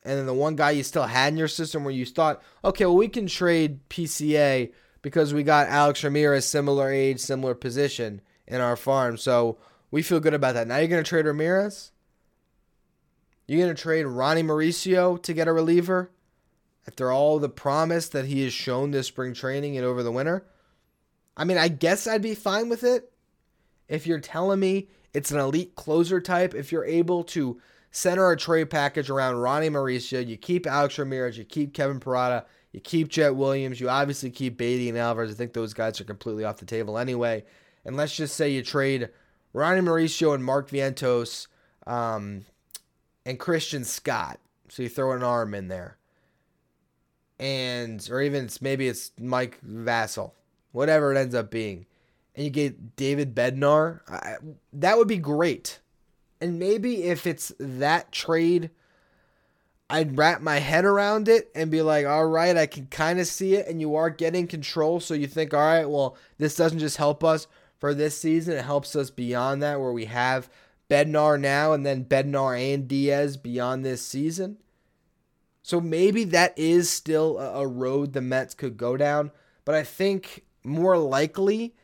And 0.04 0.18
then 0.18 0.26
the 0.26 0.34
one 0.34 0.56
guy 0.56 0.70
you 0.72 0.82
still 0.82 1.04
had 1.04 1.32
in 1.32 1.38
your 1.38 1.48
system 1.48 1.84
where 1.84 1.94
you 1.94 2.06
thought, 2.06 2.42
okay, 2.64 2.86
well, 2.86 2.96
we 2.96 3.08
can 3.08 3.26
trade 3.26 3.80
PCA 3.88 4.72
because 5.02 5.34
we 5.34 5.42
got 5.42 5.68
Alex 5.68 6.02
Ramirez, 6.02 6.44
similar 6.44 6.90
age, 6.90 7.20
similar 7.20 7.54
position 7.54 8.20
in 8.46 8.60
our 8.60 8.76
farm. 8.76 9.16
So 9.16 9.58
we 9.90 10.02
feel 10.02 10.20
good 10.20 10.34
about 10.34 10.54
that. 10.54 10.66
Now 10.66 10.78
you're 10.78 10.88
going 10.88 11.02
to 11.02 11.08
trade 11.08 11.26
Ramirez? 11.26 11.92
You're 13.46 13.60
going 13.60 13.74
to 13.74 13.82
trade 13.82 14.04
Ronny 14.04 14.42
Mauricio 14.42 15.22
to 15.22 15.32
get 15.32 15.48
a 15.48 15.52
reliever? 15.52 16.10
after 16.88 17.12
all 17.12 17.38
the 17.38 17.50
promise 17.50 18.08
that 18.08 18.24
he 18.24 18.42
has 18.42 18.52
shown 18.54 18.90
this 18.90 19.06
spring 19.06 19.34
training 19.34 19.76
and 19.76 19.84
over 19.84 20.02
the 20.02 20.10
winter, 20.10 20.46
I 21.36 21.44
mean, 21.44 21.58
I 21.58 21.68
guess 21.68 22.06
I'd 22.06 22.22
be 22.22 22.34
fine 22.34 22.70
with 22.70 22.82
it. 22.82 23.12
If 23.88 24.06
you're 24.06 24.20
telling 24.20 24.60
me 24.60 24.88
it's 25.14 25.30
an 25.30 25.38
elite 25.38 25.74
closer 25.74 26.20
type, 26.20 26.54
if 26.54 26.70
you're 26.70 26.84
able 26.84 27.24
to 27.24 27.60
center 27.90 28.30
a 28.30 28.36
trade 28.36 28.70
package 28.70 29.10
around 29.10 29.36
Ronny 29.36 29.70
Mauricio, 29.70 30.26
you 30.26 30.36
keep 30.36 30.66
Alex 30.66 30.98
Ramirez, 30.98 31.38
you 31.38 31.44
keep 31.44 31.72
Kevin 31.74 32.00
Parada, 32.00 32.44
you 32.72 32.80
keep 32.80 33.08
Jett 33.08 33.34
Williams, 33.34 33.80
you 33.80 33.88
obviously 33.88 34.30
keep 34.30 34.56
Baty 34.56 34.88
and 34.88 34.98
Alvarez. 34.98 35.30
I 35.30 35.34
think 35.34 35.52
those 35.52 35.74
guys 35.74 36.00
are 36.00 36.04
completely 36.04 36.44
off 36.44 36.58
the 36.58 36.66
table 36.66 36.98
anyway. 36.98 37.44
And 37.84 37.96
let's 37.96 38.14
just 38.14 38.36
say 38.36 38.50
you 38.50 38.62
trade 38.62 39.08
Ronny 39.52 39.80
Mauricio 39.80 40.34
and 40.34 40.44
Mark 40.44 40.68
Vientos 40.68 41.46
um, 41.86 42.44
and 43.24 43.38
Christian 43.38 43.84
Scott. 43.84 44.38
So 44.68 44.82
you 44.82 44.90
throw 44.90 45.12
an 45.12 45.22
arm 45.22 45.54
in 45.54 45.68
there 45.68 45.98
and 47.38 48.06
or 48.10 48.20
even 48.20 48.46
it's 48.46 48.60
maybe 48.60 48.88
it's 48.88 49.12
Mike 49.18 49.58
Vasil, 49.66 50.32
whatever 50.72 51.12
it 51.12 51.18
ends 51.18 51.34
up 51.34 51.50
being, 51.50 51.86
and 52.38 52.44
you 52.44 52.52
get 52.52 52.94
David 52.94 53.34
Bednar, 53.34 54.00
I, 54.08 54.36
that 54.72 54.96
would 54.96 55.08
be 55.08 55.18
great. 55.18 55.80
And 56.40 56.60
maybe 56.60 57.02
if 57.02 57.26
it's 57.26 57.52
that 57.58 58.12
trade, 58.12 58.70
I'd 59.90 60.16
wrap 60.16 60.40
my 60.40 60.58
head 60.58 60.84
around 60.84 61.28
it 61.28 61.50
and 61.52 61.68
be 61.68 61.82
like, 61.82 62.06
all 62.06 62.26
right, 62.26 62.56
I 62.56 62.66
can 62.66 62.86
kind 62.86 63.18
of 63.18 63.26
see 63.26 63.56
it, 63.56 63.66
and 63.66 63.80
you 63.80 63.96
are 63.96 64.08
getting 64.08 64.46
control. 64.46 65.00
So 65.00 65.14
you 65.14 65.26
think, 65.26 65.52
all 65.52 65.58
right, 65.58 65.90
well, 65.90 66.16
this 66.38 66.54
doesn't 66.54 66.78
just 66.78 66.98
help 66.98 67.24
us 67.24 67.48
for 67.76 67.92
this 67.92 68.16
season, 68.16 68.56
it 68.56 68.64
helps 68.64 68.94
us 68.94 69.10
beyond 69.10 69.60
that, 69.64 69.80
where 69.80 69.92
we 69.92 70.04
have 70.04 70.48
Bednar 70.88 71.40
now 71.40 71.72
and 71.72 71.84
then 71.84 72.04
Bednar 72.04 72.56
and 72.56 72.86
Diaz 72.86 73.36
beyond 73.36 73.84
this 73.84 74.00
season. 74.00 74.58
So 75.64 75.80
maybe 75.80 76.22
that 76.22 76.56
is 76.56 76.88
still 76.88 77.36
a 77.40 77.66
road 77.66 78.12
the 78.12 78.20
Mets 78.20 78.54
could 78.54 78.76
go 78.76 78.96
down. 78.96 79.32
But 79.64 79.74
I 79.74 79.82
think 79.82 80.44
more 80.62 80.96
likely, 80.96 81.74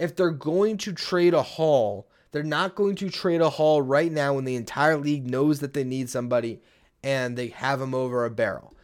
if 0.00 0.16
they're 0.16 0.30
going 0.30 0.78
to 0.78 0.92
trade 0.92 1.34
a 1.34 1.42
haul, 1.42 2.08
they're 2.32 2.42
not 2.42 2.74
going 2.74 2.96
to 2.96 3.10
trade 3.10 3.40
a 3.40 3.50
haul 3.50 3.82
right 3.82 4.10
now 4.10 4.34
when 4.34 4.44
the 4.44 4.56
entire 4.56 4.96
league 4.96 5.30
knows 5.30 5.60
that 5.60 5.74
they 5.74 5.84
need 5.84 6.08
somebody 6.08 6.60
and 7.04 7.36
they 7.36 7.48
have 7.48 7.80
him 7.80 7.94
over 7.94 8.24
a 8.24 8.30
barrel. 8.30 8.74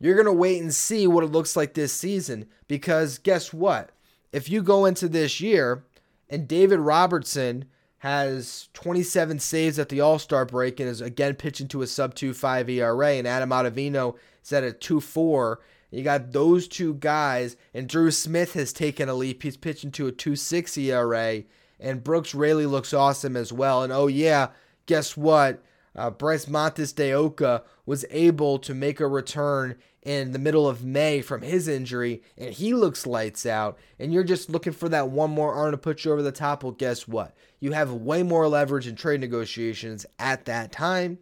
You're 0.00 0.16
going 0.16 0.26
to 0.26 0.32
wait 0.32 0.60
and 0.60 0.74
see 0.74 1.06
what 1.06 1.22
it 1.22 1.30
looks 1.30 1.54
like 1.54 1.74
this 1.74 1.92
season 1.92 2.46
because 2.66 3.18
guess 3.18 3.52
what? 3.52 3.90
If 4.32 4.50
you 4.50 4.62
go 4.62 4.84
into 4.84 5.08
this 5.08 5.40
year 5.40 5.84
and 6.28 6.48
David 6.48 6.80
Robertson 6.80 7.66
has 7.98 8.68
27 8.72 9.38
saves 9.38 9.78
at 9.78 9.90
the 9.90 10.00
All 10.00 10.18
Star 10.18 10.44
break 10.44 10.80
and 10.80 10.88
is 10.88 11.00
again 11.00 11.36
pitching 11.36 11.68
to 11.68 11.82
a 11.82 11.86
sub 11.86 12.16
2.5 12.16 12.68
ERA, 12.68 13.12
and 13.12 13.28
Adam 13.28 13.50
Ottavino 13.50 14.16
is 14.42 14.52
at 14.52 14.64
a 14.64 14.72
2.4. 14.72 15.58
You 15.92 16.02
got 16.02 16.32
those 16.32 16.66
two 16.66 16.94
guys, 16.94 17.56
and 17.74 17.88
Drew 17.88 18.10
Smith 18.10 18.54
has 18.54 18.72
taken 18.72 19.08
a 19.08 19.14
leap. 19.14 19.42
He's 19.42 19.56
pitching 19.56 19.92
to 19.92 20.08
a 20.08 20.12
2.6 20.12 20.78
ERA, 20.78 21.44
and 21.78 22.02
Brooks 22.02 22.34
Raley 22.34 22.66
looks 22.66 22.94
awesome 22.94 23.36
as 23.36 23.52
well. 23.52 23.82
And 23.82 23.92
oh 23.92 24.06
yeah, 24.06 24.48
guess 24.86 25.16
what? 25.16 25.62
Uh, 25.94 26.10
Bryce 26.10 26.48
Montes 26.48 26.92
de 26.92 27.12
Oca 27.12 27.62
was 27.84 28.06
able 28.10 28.58
to 28.60 28.74
make 28.74 29.00
a 29.00 29.06
return 29.06 29.76
in 30.02 30.32
the 30.32 30.38
middle 30.38 30.66
of 30.66 30.84
May 30.84 31.20
from 31.20 31.42
his 31.42 31.68
injury, 31.68 32.22
and 32.36 32.52
he 32.54 32.74
looks 32.74 33.06
lights 33.06 33.46
out. 33.46 33.78
And 33.98 34.12
you're 34.12 34.24
just 34.24 34.50
looking 34.50 34.72
for 34.72 34.88
that 34.88 35.10
one 35.10 35.30
more 35.30 35.54
arm 35.54 35.72
to 35.72 35.78
put 35.78 36.04
you 36.04 36.12
over 36.12 36.22
the 36.22 36.32
top. 36.32 36.64
Well, 36.64 36.72
guess 36.72 37.06
what? 37.06 37.34
You 37.60 37.72
have 37.72 37.92
way 37.92 38.22
more 38.22 38.48
leverage 38.48 38.88
in 38.88 38.96
trade 38.96 39.20
negotiations 39.20 40.06
at 40.18 40.46
that 40.46 40.72
time. 40.72 41.18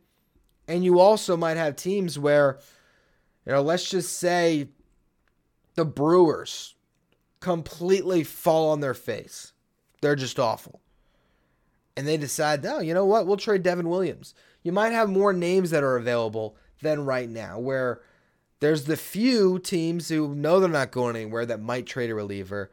And 0.67 0.85
you 0.85 1.01
also 1.01 1.37
might 1.37 1.57
have 1.57 1.77
teams 1.77 2.19
where, 2.19 2.59
you 3.51 3.57
know, 3.57 3.63
let's 3.63 3.91
just 3.91 4.17
say 4.17 4.69
the 5.75 5.85
Brewers 5.85 6.77
completely 7.41 8.23
fall 8.23 8.71
on 8.71 8.79
their 8.79 8.95
face. 8.95 9.55
They're 10.01 10.15
just 10.15 10.39
awful. 10.39 10.81
And 11.97 12.07
they 12.07 12.17
decide, 12.17 12.65
oh, 12.65 12.79
you 12.79 12.95
know 12.95 13.05
what? 13.05 13.27
We'll 13.27 13.37
trade 13.37 13.65
Devin 13.65 13.89
Williams. 13.89 14.35
You 14.63 14.71
might 14.71 14.93
have 14.93 15.11
more 15.11 15.33
names 15.33 15.71
that 15.71 15.83
are 15.83 15.97
available 15.97 16.57
than 16.81 17.05
right 17.05 17.29
now, 17.29 17.59
where 17.59 18.01
there's 18.61 18.85
the 18.85 18.97
few 18.97 19.59
teams 19.59 20.09
who 20.09 20.33
know 20.33 20.61
they're 20.61 20.69
not 20.69 20.93
going 20.93 21.17
anywhere 21.17 21.45
that 21.45 21.61
might 21.61 21.87
trade 21.87 22.11
a 22.11 22.15
reliever, 22.15 22.71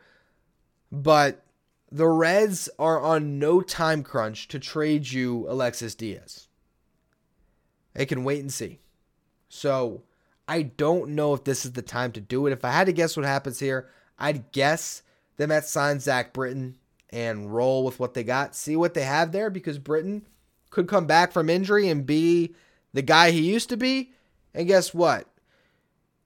but 0.91 1.43
the 1.91 2.07
Reds 2.07 2.69
are 2.77 3.01
on 3.01 3.39
no 3.39 3.61
time 3.61 4.03
crunch 4.03 4.47
to 4.49 4.59
trade 4.59 5.09
you 5.09 5.49
Alexis 5.49 5.95
Diaz. 5.95 6.49
They 7.95 8.05
can 8.05 8.23
wait 8.23 8.41
and 8.41 8.53
see. 8.53 8.77
So 9.49 10.03
I 10.47 10.63
don't 10.63 11.09
know 11.09 11.33
if 11.33 11.43
this 11.43 11.65
is 11.65 11.73
the 11.73 11.81
time 11.81 12.11
to 12.13 12.21
do 12.21 12.47
it. 12.47 12.53
If 12.53 12.63
I 12.63 12.71
had 12.71 12.85
to 12.85 12.93
guess 12.93 13.17
what 13.17 13.25
happens 13.25 13.59
here, 13.59 13.89
I'd 14.17 14.51
guess 14.51 15.03
the 15.35 15.47
Mets 15.47 15.69
sign 15.69 15.99
Zack 15.99 16.33
Britton 16.33 16.77
and 17.09 17.53
roll 17.53 17.83
with 17.83 17.99
what 17.99 18.13
they 18.13 18.23
got. 18.23 18.55
See 18.55 18.75
what 18.75 18.93
they 18.93 19.03
have 19.03 19.31
there 19.31 19.49
because 19.49 19.79
Britton 19.79 20.25
could 20.69 20.87
come 20.87 21.05
back 21.05 21.31
from 21.31 21.49
injury 21.49 21.89
and 21.89 22.05
be 22.05 22.55
the 22.93 23.01
guy 23.01 23.31
he 23.31 23.41
used 23.41 23.69
to 23.69 23.77
be. 23.77 24.11
And 24.53 24.67
guess 24.67 24.93
what? 24.93 25.27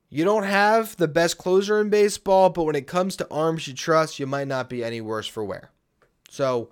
You 0.09 0.25
don't 0.25 0.43
have 0.43 0.97
the 0.97 1.07
best 1.07 1.37
closer 1.37 1.79
in 1.79 1.89
baseball, 1.89 2.49
but 2.49 2.63
when 2.63 2.75
it 2.75 2.87
comes 2.87 3.15
to 3.15 3.27
arms 3.31 3.67
you 3.67 3.73
trust, 3.73 4.19
you 4.19 4.27
might 4.27 4.47
not 4.47 4.69
be 4.69 4.83
any 4.83 5.01
worse 5.01 5.27
for 5.27 5.43
wear. 5.43 5.71
So 6.29 6.69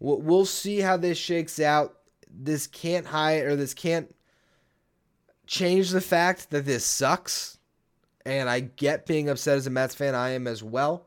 we'll 0.00 0.44
see 0.44 0.80
how 0.80 0.96
this 0.96 1.16
shakes 1.16 1.60
out. 1.60 1.98
This 2.28 2.66
can't 2.66 3.06
hide 3.06 3.44
or 3.44 3.54
this 3.54 3.74
can't 3.74 4.14
change 5.46 5.90
the 5.90 6.00
fact 6.00 6.50
that 6.50 6.64
this 6.66 6.84
sucks. 6.84 7.58
And 8.26 8.48
I 8.48 8.60
get 8.60 9.06
being 9.06 9.28
upset 9.28 9.58
as 9.58 9.66
a 9.66 9.70
Mets 9.70 9.94
fan. 9.94 10.14
I 10.14 10.30
am 10.30 10.46
as 10.46 10.62
well. 10.62 11.06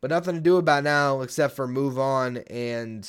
But 0.00 0.10
nothing 0.10 0.34
to 0.34 0.40
do 0.40 0.56
about 0.56 0.84
now 0.84 1.22
except 1.22 1.54
for 1.54 1.66
move 1.66 1.98
on 1.98 2.38
and 2.50 3.08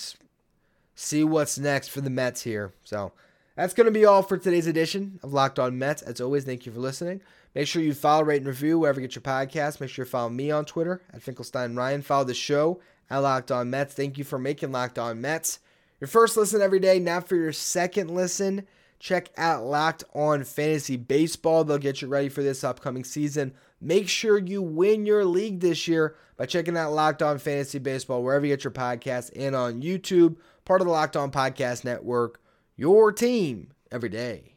see 0.93 1.23
what's 1.23 1.58
next 1.58 1.89
for 1.89 2.01
the 2.01 2.10
Mets 2.10 2.43
here. 2.43 2.71
So 2.84 3.12
that's 3.55 3.73
going 3.73 3.86
to 3.86 3.91
be 3.91 4.05
all 4.05 4.21
for 4.21 4.38
today's 4.38 4.67
edition 4.67 5.19
of 5.23 5.34
Locked 5.34 5.60
On 5.60 5.77
Mets. 5.77 6.03
As 6.03 6.21
always, 6.21 6.45
thank 6.45 6.65
you 6.65 6.71
for 6.71 6.79
listening. 6.79 7.21
Make 7.55 7.67
sure 7.67 7.81
you 7.81 7.93
follow, 7.93 8.23
rate, 8.23 8.38
and 8.38 8.47
review 8.47 8.79
wherever 8.79 9.01
you 9.01 9.08
get 9.08 9.15
your 9.15 9.21
podcast. 9.23 9.81
Make 9.81 9.89
sure 9.89 10.05
you 10.05 10.10
follow 10.10 10.29
me 10.29 10.51
on 10.51 10.65
Twitter 10.65 11.01
at 11.13 11.23
Finkelstein 11.23 11.75
Ryan. 11.75 12.01
Follow 12.01 12.25
the 12.25 12.34
show 12.34 12.79
at 13.10 13.19
Locked 13.19 13.51
On 13.51 13.69
Mets. 13.69 13.93
Thank 13.93 14.17
you 14.17 14.23
for 14.23 14.38
making 14.38 14.71
Locked 14.71 14.99
On 14.99 15.19
Mets 15.19 15.60
your 15.99 16.08
first 16.08 16.38
listen 16.38 16.62
every 16.62 16.79
day. 16.79 16.99
Now 16.99 17.21
for 17.21 17.36
your 17.36 17.53
second 17.53 18.12
listen, 18.12 18.67
check 18.99 19.29
out 19.38 19.63
Locked 19.63 20.03
On 20.13 20.43
Fantasy 20.43 20.97
Baseball. 20.97 21.63
They'll 21.63 21.77
get 21.77 22.01
you 22.01 22.08
ready 22.08 22.29
for 22.29 22.43
this 22.43 22.63
upcoming 22.63 23.03
season. 23.03 23.53
Make 23.81 24.10
sure 24.10 24.38
you 24.38 24.62
win 24.62 25.05
your 25.05 25.25
league 25.25 25.60
this 25.60 25.88
year 25.88 26.15
by 26.38 26.45
checking 26.45 26.77
out 26.77 26.93
Locked 26.93 27.21
On 27.21 27.38
Fantasy 27.38 27.79
Baseball 27.79 28.23
wherever 28.23 28.45
you 28.45 28.53
get 28.53 28.63
your 28.63 28.71
podcasts 28.71 29.31
and 29.36 29.55
on 29.55 29.81
YouTube, 29.81 30.38
part 30.65 30.81
of 30.81 30.88
the 30.88 30.93
Locked 30.93 31.15
On 31.15 31.31
Podcast 31.31 31.84
Network. 31.86 32.41
Your 32.75 33.12
team 33.12 33.71
every 33.91 34.10
day. 34.10 34.55